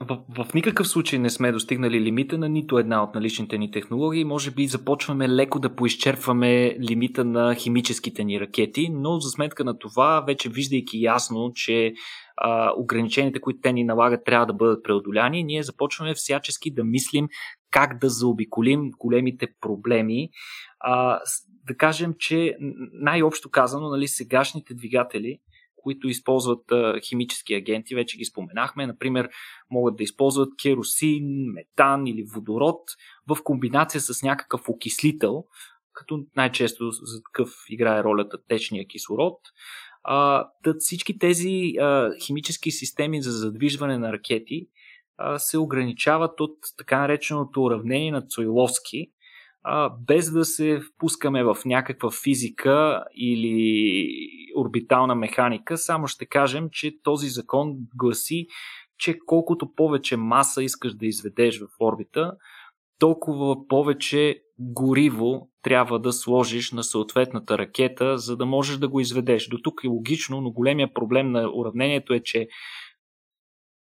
[0.01, 4.25] в, в никакъв случай не сме достигнали лимита на нито една от наличните ни технологии.
[4.25, 9.79] Може би започваме леко да поизчерпваме лимита на химическите ни ракети, но за сметка на
[9.79, 11.93] това, вече виждайки ясно, че
[12.37, 17.29] а, ограниченията, които те ни налагат, трябва да бъдат преодоляни, ние започваме всячески да мислим
[17.71, 20.29] как да заобиколим големите проблеми.
[20.81, 21.21] А,
[21.67, 22.57] да кажем, че
[22.93, 25.39] най-общо казано, нали, сегашните двигатели
[25.83, 28.87] които използват а, химически агенти, вече ги споменахме.
[28.87, 29.29] Например,
[29.71, 31.25] могат да използват керосин,
[31.55, 32.81] метан или водород
[33.29, 35.45] в комбинация с някакъв окислител,
[35.93, 39.39] като най-често за такъв играе ролята течния кислород.
[40.03, 44.67] А, тът всички тези а, химически системи за задвижване на ракети
[45.19, 49.07] а, се ограничават от така нареченото уравнение на Цойловски,
[50.07, 54.09] без да се впускаме в някаква физика или
[54.57, 58.47] орбитална механика, само ще кажем, че този закон гласи,
[58.99, 62.33] че колкото повече маса искаш да изведеш в орбита,
[62.99, 69.49] толкова повече гориво трябва да сложиш на съответната ракета, за да можеш да го изведеш.
[69.49, 72.49] До тук е логично, но големия проблем на уравнението е, че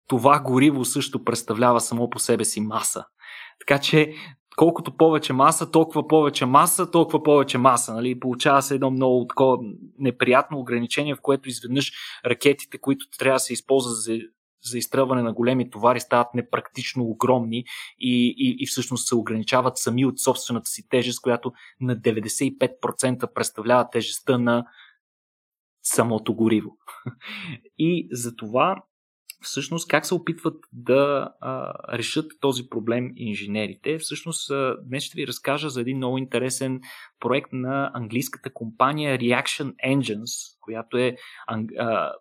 [0.08, 3.04] това гориво също представлява само по себе си маса.
[3.58, 4.14] Така че
[4.56, 7.94] колкото повече маса, толкова повече маса, толкова повече маса.
[7.94, 8.20] Нали?
[8.20, 9.58] Получава се едно много такова
[9.98, 11.92] неприятно ограничение, в което изведнъж
[12.26, 14.18] ракетите, които трябва да се използват за,
[14.64, 17.64] за изтръване на големи товари, стават непрактично огромни
[17.98, 23.90] и, и, и всъщност се ограничават сами от собствената си тежест, която на 95% представлява
[23.90, 24.64] тежестта на
[25.82, 26.76] самото гориво.
[27.78, 28.82] И за това
[29.44, 33.98] всъщност как се опитват да а, решат този проблем инженерите.
[33.98, 36.80] Всъщност а, днес ще ви разкажа за един много интересен
[37.20, 41.16] проект на английската компания Reaction Engines, която е
[41.46, 42.12] а,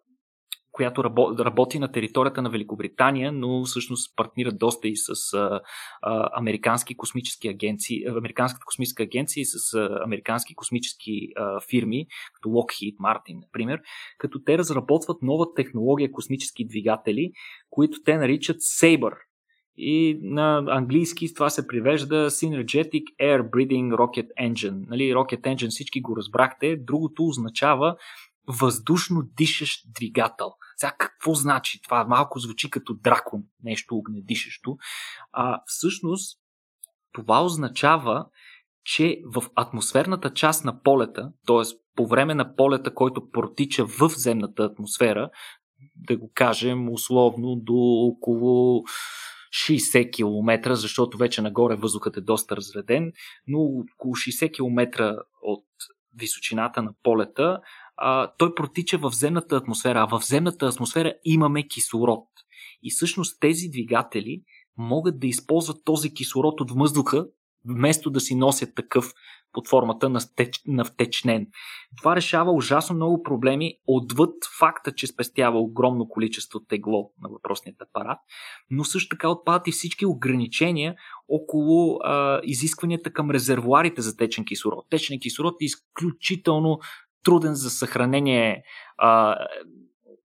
[0.73, 1.03] която
[1.39, 5.59] работи на територията на Великобритания, но всъщност партнира доста и с а,
[6.33, 12.95] американски космически агенции, Американската космическа агенция и с а, американски космически а, фирми, като Lockheed
[12.95, 13.81] Martin, например,
[14.17, 17.31] като те разработват нова технология космически двигатели,
[17.69, 19.13] които те наричат Saber.
[19.77, 24.83] И на английски това се привежда Synergetic Air Breathing Rocket Engine.
[24.87, 26.77] Нали, Rocket Engine всички го разбрахте.
[26.77, 27.95] Другото означава
[28.47, 30.47] въздушно дишащ двигател.
[30.83, 32.05] Сега какво значи това?
[32.05, 34.77] Малко звучи като дракон, нещо огнедишещо.
[35.31, 36.39] А всъщност
[37.11, 38.25] това означава,
[38.83, 41.77] че в атмосферната част на полета, т.е.
[41.95, 45.29] по време на полета, който протича в земната атмосфера,
[45.95, 48.83] да го кажем условно до около
[49.67, 53.11] 60 км, защото вече нагоре въздухът е доста разреден,
[53.47, 55.65] но около 60 км от
[56.15, 57.59] височината на полета,
[57.97, 62.27] а, той протича в земната атмосфера, а в земната атмосфера имаме кислород.
[62.83, 64.41] И всъщност тези двигатели
[64.77, 67.25] могат да използват този кислород от въздуха,
[67.65, 69.13] вместо да си носят такъв
[69.53, 71.47] под формата на, стеч, на втечнен.
[71.97, 78.17] Това решава ужасно много проблеми отвъд факта, че спестява огромно количество тегло на въпросният апарат,
[78.69, 80.95] но също така отпадат и всички ограничения
[81.27, 84.85] около а, изискванията към резервуарите за течен кислород.
[84.89, 86.79] Течен кислород е изключително
[87.23, 88.63] труден за съхранение
[88.97, 89.35] а,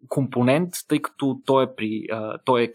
[0.09, 2.73] компонент, тъй като той е, при, а, той е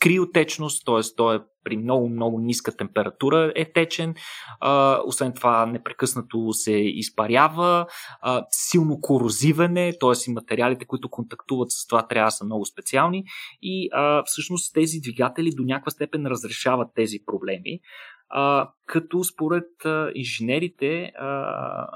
[0.00, 1.00] криотечност, т.е.
[1.16, 4.14] той е при много, много ниска температура е течен.
[4.60, 7.86] А, освен това, непрекъснато се изпарява.
[8.20, 10.30] А, силно корозиване, т.е.
[10.30, 13.24] и материалите, които контактуват с това, трябва да са много специални.
[13.62, 17.80] И а, всъщност тези двигатели до някаква степен разрешават тези проблеми.
[18.28, 21.86] А, като според а, инженерите а,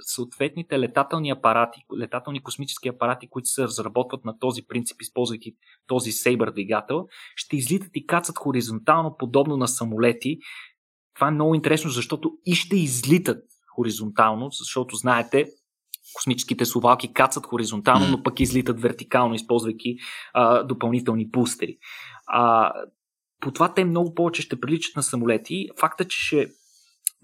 [0.00, 5.52] съответните летателни апарати, летателни космически апарати, които се разработват на този принцип, използвайки
[5.86, 10.38] този Сейбър двигател, ще излитат и кацат хоризонтално, подобно на самолети.
[11.14, 13.44] Това е много интересно, защото и ще излитат
[13.76, 15.46] хоризонтално, защото знаете,
[16.14, 19.96] космическите совалки кацат хоризонтално, но пък излитат вертикално, използвайки
[20.32, 21.78] а, допълнителни бустери.
[22.26, 22.72] А,
[23.40, 25.68] по това те много повече ще приличат на самолети.
[25.78, 26.48] Факта, че ще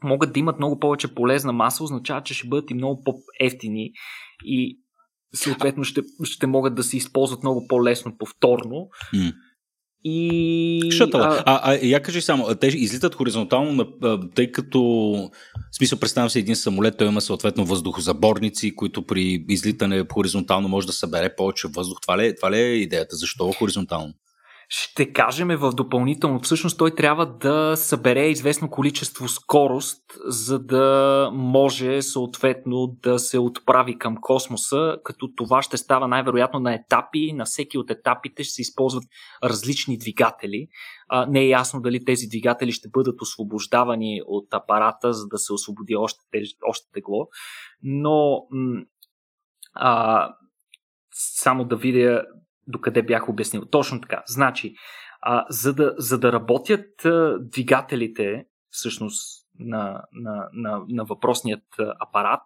[0.04, 3.90] могат да имат много повече полезна маса, означава, че ще бъдат и много по-ефтини
[4.44, 4.78] и
[5.34, 8.88] съответно ще, ще могат да се използват много по-лесно повторно.
[9.14, 9.32] Mm.
[10.04, 10.90] И...
[10.92, 11.20] Шатъл.
[11.20, 13.86] А, а, а я кажи само, те излитат хоризонтално,
[14.34, 14.80] тъй като,
[15.72, 20.86] в смисъл, представям се един самолет, той има съответно въздухозаборници, които при излитане хоризонтално може
[20.86, 21.98] да събере повече въздух.
[22.02, 23.16] Това ли, е, това ли е идеята?
[23.16, 24.14] Защо хоризонтално?
[24.68, 26.40] Ще кажем в допълнително.
[26.40, 33.98] Всъщност той трябва да събере известно количество скорост, за да може съответно да се отправи
[33.98, 37.32] към космоса, като това ще става най-вероятно на етапи.
[37.32, 39.04] На всеки от етапите ще се използват
[39.44, 40.66] различни двигатели.
[41.28, 45.96] Не е ясно дали тези двигатели ще бъдат освобождавани от апарата, за да се освободи
[45.96, 46.20] още,
[46.68, 47.28] още тегло.
[47.82, 48.42] Но
[49.74, 50.28] а,
[51.12, 52.22] само да видя
[52.66, 53.64] докъде бях обяснил.
[53.66, 54.22] Точно така.
[54.26, 54.74] Значи,
[55.20, 62.42] а, за, да, за да работят а, двигателите, всъщност, на, на, на, на въпросният апарат,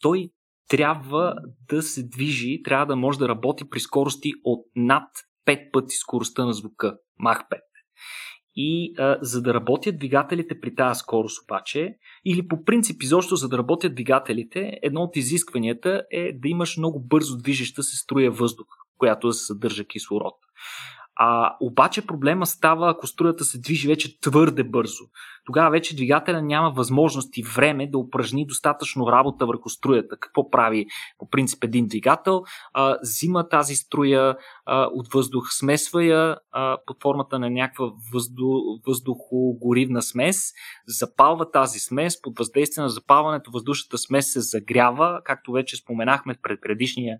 [0.00, 0.30] той
[0.68, 1.34] трябва
[1.68, 5.08] да се движи, трябва да може да работи при скорости от над
[5.46, 7.58] 5 пъти скоростта на звука, Мах 5.
[8.54, 13.48] И а, за да работят двигателите при тази скорост обаче, или по принцип изобщо за
[13.48, 18.79] да работят двигателите, едно от изискванията е да имаш много бързо движеща се струя въздух
[19.00, 20.34] която да съдържа кислород.
[21.16, 25.04] А, обаче проблема става, ако струята се движи вече твърде бързо.
[25.46, 30.16] Тогава вече двигателя няма възможност и време да упражни достатъчно работа върху струята.
[30.20, 30.86] Какво прави
[31.18, 32.42] по принцип един двигател?
[32.72, 34.36] А, взима тази струя
[34.66, 40.52] а, от въздух, смесва я а, под формата на някаква въздух, въздухогоривна смес,
[40.86, 46.60] запалва тази смес, под въздействие на запалването въздушната смес се загрява, както вече споменахме пред
[46.60, 47.18] предишния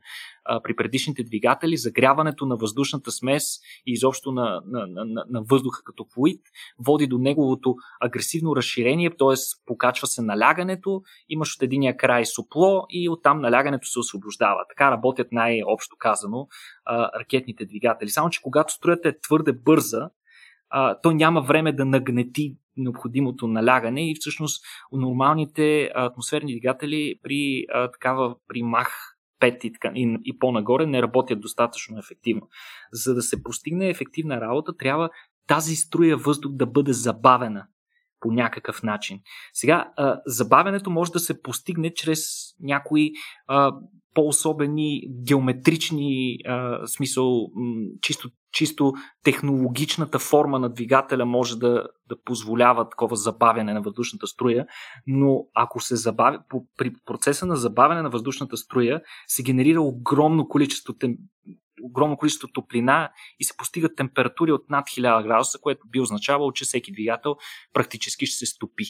[0.63, 3.45] при предишните двигатели, загряването на въздушната смес
[3.87, 6.41] и изобщо на, на, на, на въздуха като флуид
[6.79, 8.20] води до неговото агресивно
[8.57, 9.35] разширение, т.е.
[9.67, 14.61] покачва се налягането, имаш от единия край супло и оттам налягането се освобождава.
[14.69, 16.49] Така работят най-общо казано
[17.21, 18.09] ракетните двигатели.
[18.09, 20.11] Само, че когато строята е твърде бърза,
[21.03, 28.63] той няма време да нагнети необходимото налягане и всъщност нормалните атмосферни двигатели при такава при
[28.63, 32.49] мах 5 и, и, и по-нагоре не работят достатъчно ефективно.
[32.93, 35.11] За да се постигне ефективна работа, трябва
[35.47, 37.67] тази струя въздух да бъде забавена
[38.21, 39.21] по някакъв начин.
[39.53, 39.93] Сега,
[40.27, 42.21] забавянето може да се постигне чрез
[42.61, 43.11] някои
[44.15, 46.39] по-особени геометрични
[46.87, 47.47] смисъл,
[48.03, 48.93] чисто, чисто
[49.25, 54.67] технологичната форма на двигателя може да, да позволява такова забавяне на въздушната струя,
[55.07, 56.39] но ако се забави,
[56.77, 60.95] при процеса на забавяне на въздушната струя се генерира огромно количество
[61.83, 66.65] огромно количество топлина и се постигат температури от над 1000 градуса, което би означавало, че
[66.65, 67.37] всеки двигател
[67.73, 68.85] практически ще се стопи.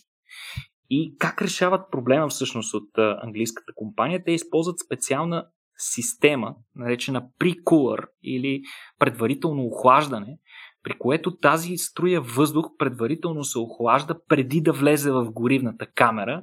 [0.90, 4.24] И как решават проблема всъщност от английската компания?
[4.24, 8.62] Те използват специална система, наречена pre-cooler или
[8.98, 10.38] предварително охлаждане,
[10.82, 16.42] при което тази струя въздух предварително се охлажда преди да влезе в горивната камера,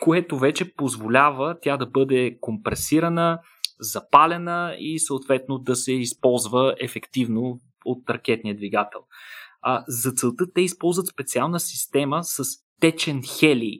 [0.00, 3.40] което вече позволява тя да бъде компресирана,
[3.82, 9.00] запалена и съответно да се използва ефективно от ракетния двигател.
[9.62, 12.44] А, за целта те използват специална система с
[12.80, 13.78] течен хелий,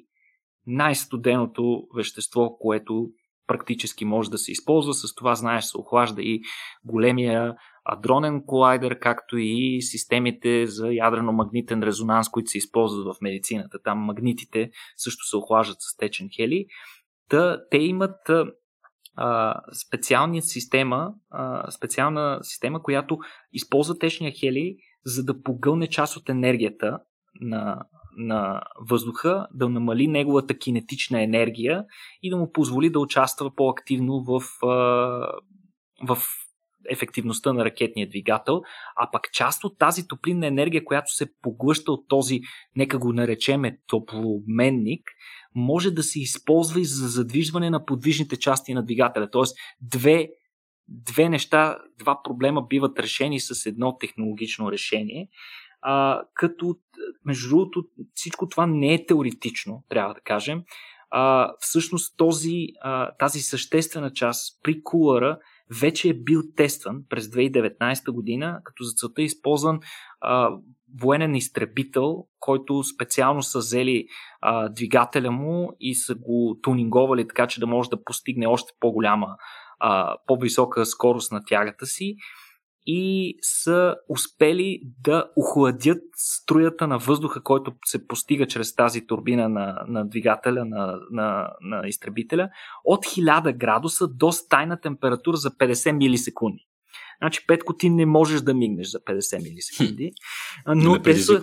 [0.67, 3.09] най-студеното вещество, което
[3.47, 4.95] практически може да се използва.
[4.95, 6.41] С това, знаеш, се охлажда и
[6.85, 13.79] големия адронен колайдер, както и системите за ядрено-магнитен резонанс, които се използват в медицината.
[13.85, 16.65] Там магнитите също се охлаждат с течен хелий.
[17.29, 18.31] Та, те имат
[19.17, 23.19] а, специална система, а, специална система, която
[23.53, 26.99] използва течния хелий, за да погълне част от енергията
[27.41, 27.83] на,
[28.17, 31.85] на въздуха, да намали неговата кинетична енергия
[32.23, 34.43] и да му позволи да участва по-активно в,
[36.03, 36.19] в
[36.91, 38.63] ефективността на ракетния двигател,
[38.97, 42.41] а пък част от тази топлинна енергия, която се поглъща от този,
[42.77, 45.03] нека го наречеме топлообменник,
[45.55, 49.31] може да се използва и за задвижване на подвижните части на двигателя.
[49.31, 50.29] Тоест, две,
[50.89, 55.29] две неща, два проблема биват решени с едно технологично решение.
[55.83, 56.77] А, като,
[57.25, 57.85] между другото,
[58.15, 60.63] всичко това не е теоретично, трябва да кажем.
[61.11, 65.39] А, всъщност този, а, тази съществена част при кулъра
[65.81, 69.81] вече е бил тестван през 2019 година, като за целта е използван
[70.21, 70.51] а,
[71.01, 74.07] военен изтребител, който специално са взели
[74.41, 79.37] а, двигателя му и са го тунинговали така, че да може да постигне още по-голяма,
[79.81, 82.17] а, по-висока скорост на тягата си
[82.87, 89.85] и са успели да охладят струята на въздуха, който се постига чрез тази турбина на,
[89.89, 92.49] на двигателя на, на, на изтребителя
[92.85, 96.67] от 1000 градуса до стайна температура за 50 милисекунди.
[97.23, 100.13] Значи, Петко, ти не можеш да мигнеш за 50 милисекунди.
[100.67, 101.43] Но, те са,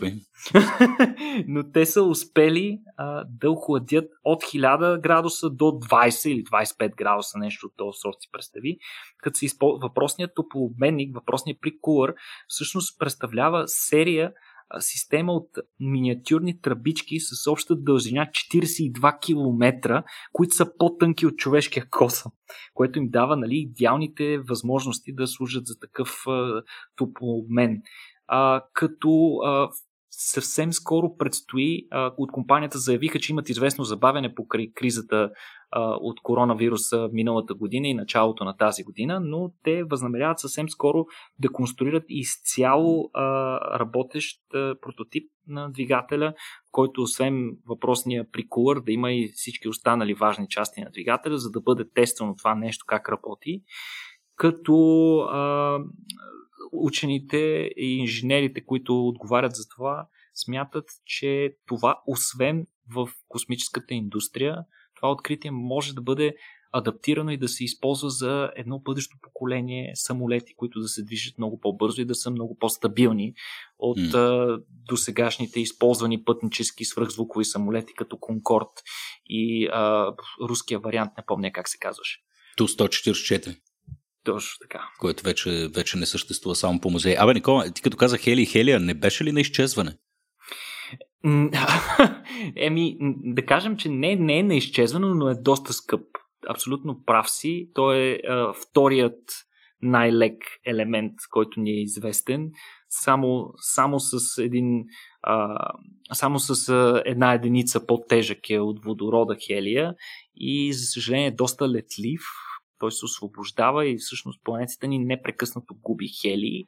[1.47, 7.37] но те са успели а, да охладят от 1000 градуса до 20 или 25 градуса,
[7.37, 8.77] нещо от този сорт си представи.
[9.17, 12.13] Като се използва въпросният топлообменник, въпросният прикулър,
[12.47, 14.31] всъщност представлява серия
[14.79, 15.49] система от
[15.79, 20.03] миниатюрни тръбички с обща дължина 42 км,
[20.33, 22.31] които са по-тънки от човешкия косъм,
[22.73, 26.23] което им дава нали, идеалните възможности да служат за такъв
[26.95, 27.81] топлообмен.
[28.27, 29.69] А, като а,
[30.11, 35.31] съвсем скоро предстои, а, от компанията заявиха, че имат известно забавяне покрай кризата
[35.71, 41.05] а, от коронавируса миналата година и началото на тази година, но те възнамеряват съвсем скоро
[41.39, 43.23] да конструират изцяло а,
[43.79, 46.33] работещ а, прототип на двигателя,
[46.71, 51.61] който освен въпросния прикулър да има и всички останали важни части на двигателя, за да
[51.61, 53.61] бъде тествано това нещо как работи.
[54.35, 55.79] Като а,
[56.71, 64.57] учените и инженерите, които отговарят за това, смятат, че това, освен в космическата индустрия,
[64.95, 66.35] това откритие може да бъде
[66.71, 71.59] адаптирано и да се използва за едно бъдещо поколение самолети, които да се движат много
[71.59, 73.33] по-бързо и да са много по-стабилни
[73.79, 74.63] от mm.
[74.69, 78.83] досегашните използвани пътнически свръхзвукови самолети, като Конкорд
[79.25, 82.19] и а, руския вариант, не помня как се казваше.
[82.57, 83.57] Ту-144.
[84.23, 84.89] Точно така.
[84.99, 87.15] Което вече, вече не съществува само по музеи.
[87.19, 89.97] Абе, Никола, ти като каза Хели Хелия, не беше ли на изчезване?
[92.55, 96.01] Еми, да кажем, че не, не е на изчезване, но е доста скъп.
[96.49, 97.69] Абсолютно прав си.
[97.73, 99.19] Той е а, вторият
[99.81, 102.51] най-лек елемент, който ни е известен.
[102.89, 104.83] Само, само с един
[105.21, 105.57] а,
[106.13, 109.95] само с а, една единица по-тежък е от водорода хелия
[110.35, 112.21] и за съжаление е доста летлив,
[112.79, 116.65] той се освобождава и всъщност планетата ни непрекъснато губи хелии,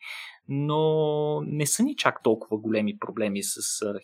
[0.47, 3.61] но не са ни чак толкова големи проблеми с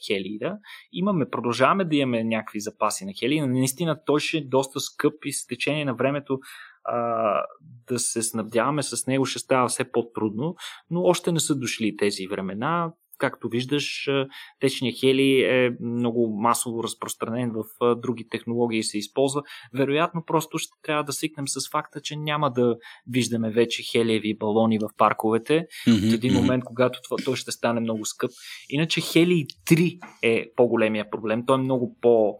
[0.07, 0.57] хелида.
[0.91, 5.13] Имаме, продължаваме да имаме някакви запаси на хелии, но наистина той ще е доста скъп
[5.25, 6.39] и с течение на времето
[6.83, 7.41] а,
[7.87, 10.55] да се снабдяваме с него ще става все по-трудно,
[10.89, 12.93] но още не са дошли тези времена.
[13.17, 14.09] Както виждаш,
[14.59, 19.41] течния хели е много масово разпространен в други технологии се използва.
[19.73, 22.75] Вероятно, просто ще трябва да свикнем с факта, че няма да
[23.07, 27.79] виждаме вече хелиеви балони в парковете mm-hmm, в един момент, когато това, той ще стане
[27.79, 28.31] много скъп.
[28.69, 31.45] Иначе Хелий 3 е по-големия проблем.
[31.45, 32.37] Той е много по-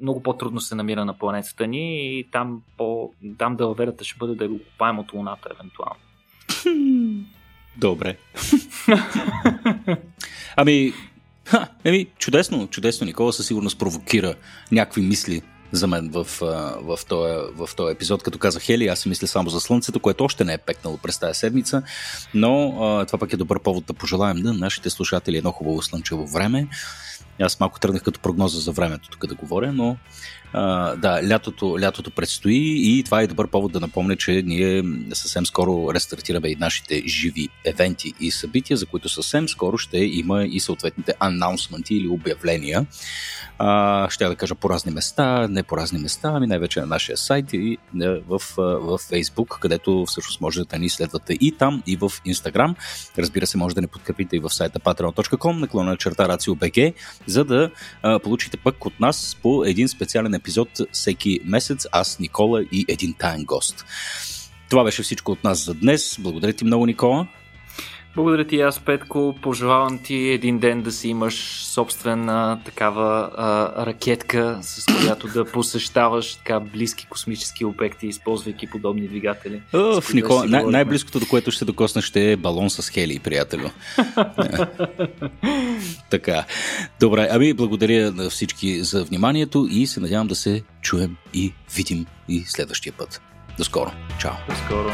[0.00, 4.48] много по-трудно се намира на планетата ни и там, по, там далаверата ще бъде да
[4.48, 6.00] го купаем от Луната, евентуално.
[7.76, 8.16] Добре.
[10.56, 10.92] ами,
[11.44, 13.06] ха, еми, чудесно, чудесно.
[13.06, 14.34] Никола със сигурност провокира
[14.72, 15.42] някакви мисли
[15.72, 16.26] за мен в,
[16.80, 18.22] в, този, в този епизод.
[18.22, 21.18] Като казах Хели, аз си мисля само за Слънцето, което още не е пекнало през
[21.18, 21.82] тази седмица,
[22.34, 26.26] но а, това пък е добър повод да пожелаем на нашите слушатели едно хубаво слънчево
[26.26, 26.68] време.
[27.40, 29.96] Аз малко тръгнах като прогноза за времето тук да говоря, но
[30.52, 35.94] да, лятото, лятото предстои и това е добър повод да напомня, че ние съвсем скоро
[35.94, 41.14] рестартираме и нашите живи евенти и събития, за които съвсем скоро ще има и съответните
[41.20, 42.86] анонсменти или обявления.
[43.58, 47.16] А, ще да кажа по разни места, не по разни места, ами най-вече на нашия
[47.16, 51.96] сайт и в, в, в Facebook, където всъщност можете да ни следвате и там, и
[51.96, 52.74] в Instagram.
[53.18, 56.94] Разбира се, може да ни подкрепите и в сайта patreon.com, наклона черта RACIO.BG,
[57.26, 57.70] за да
[58.02, 63.14] а, получите пък от нас по един специален епизод всеки месец, аз, Никола и един
[63.14, 63.84] таен гост.
[64.70, 66.16] Това беше всичко от нас за днес.
[66.20, 67.26] Благодаря ти много, Никола.
[68.20, 69.34] Благодаря ти, аз, Петко.
[69.42, 76.34] Пожелавам ти един ден да си имаш собствена такава а, ракетка, с която да посещаваш
[76.34, 79.62] така близки космически обекти, използвайки подобни двигатели.
[79.72, 83.68] Оф, Никола, най- най-близкото до което ще докосна ще е балон с хели, приятелю.
[86.10, 86.44] така.
[87.00, 92.06] Добре, ами благодаря на всички за вниманието и се надявам да се чуем и видим
[92.28, 93.22] и следващия път.
[93.58, 93.90] До скоро.
[94.20, 94.32] Чао.
[94.48, 94.92] До скоро.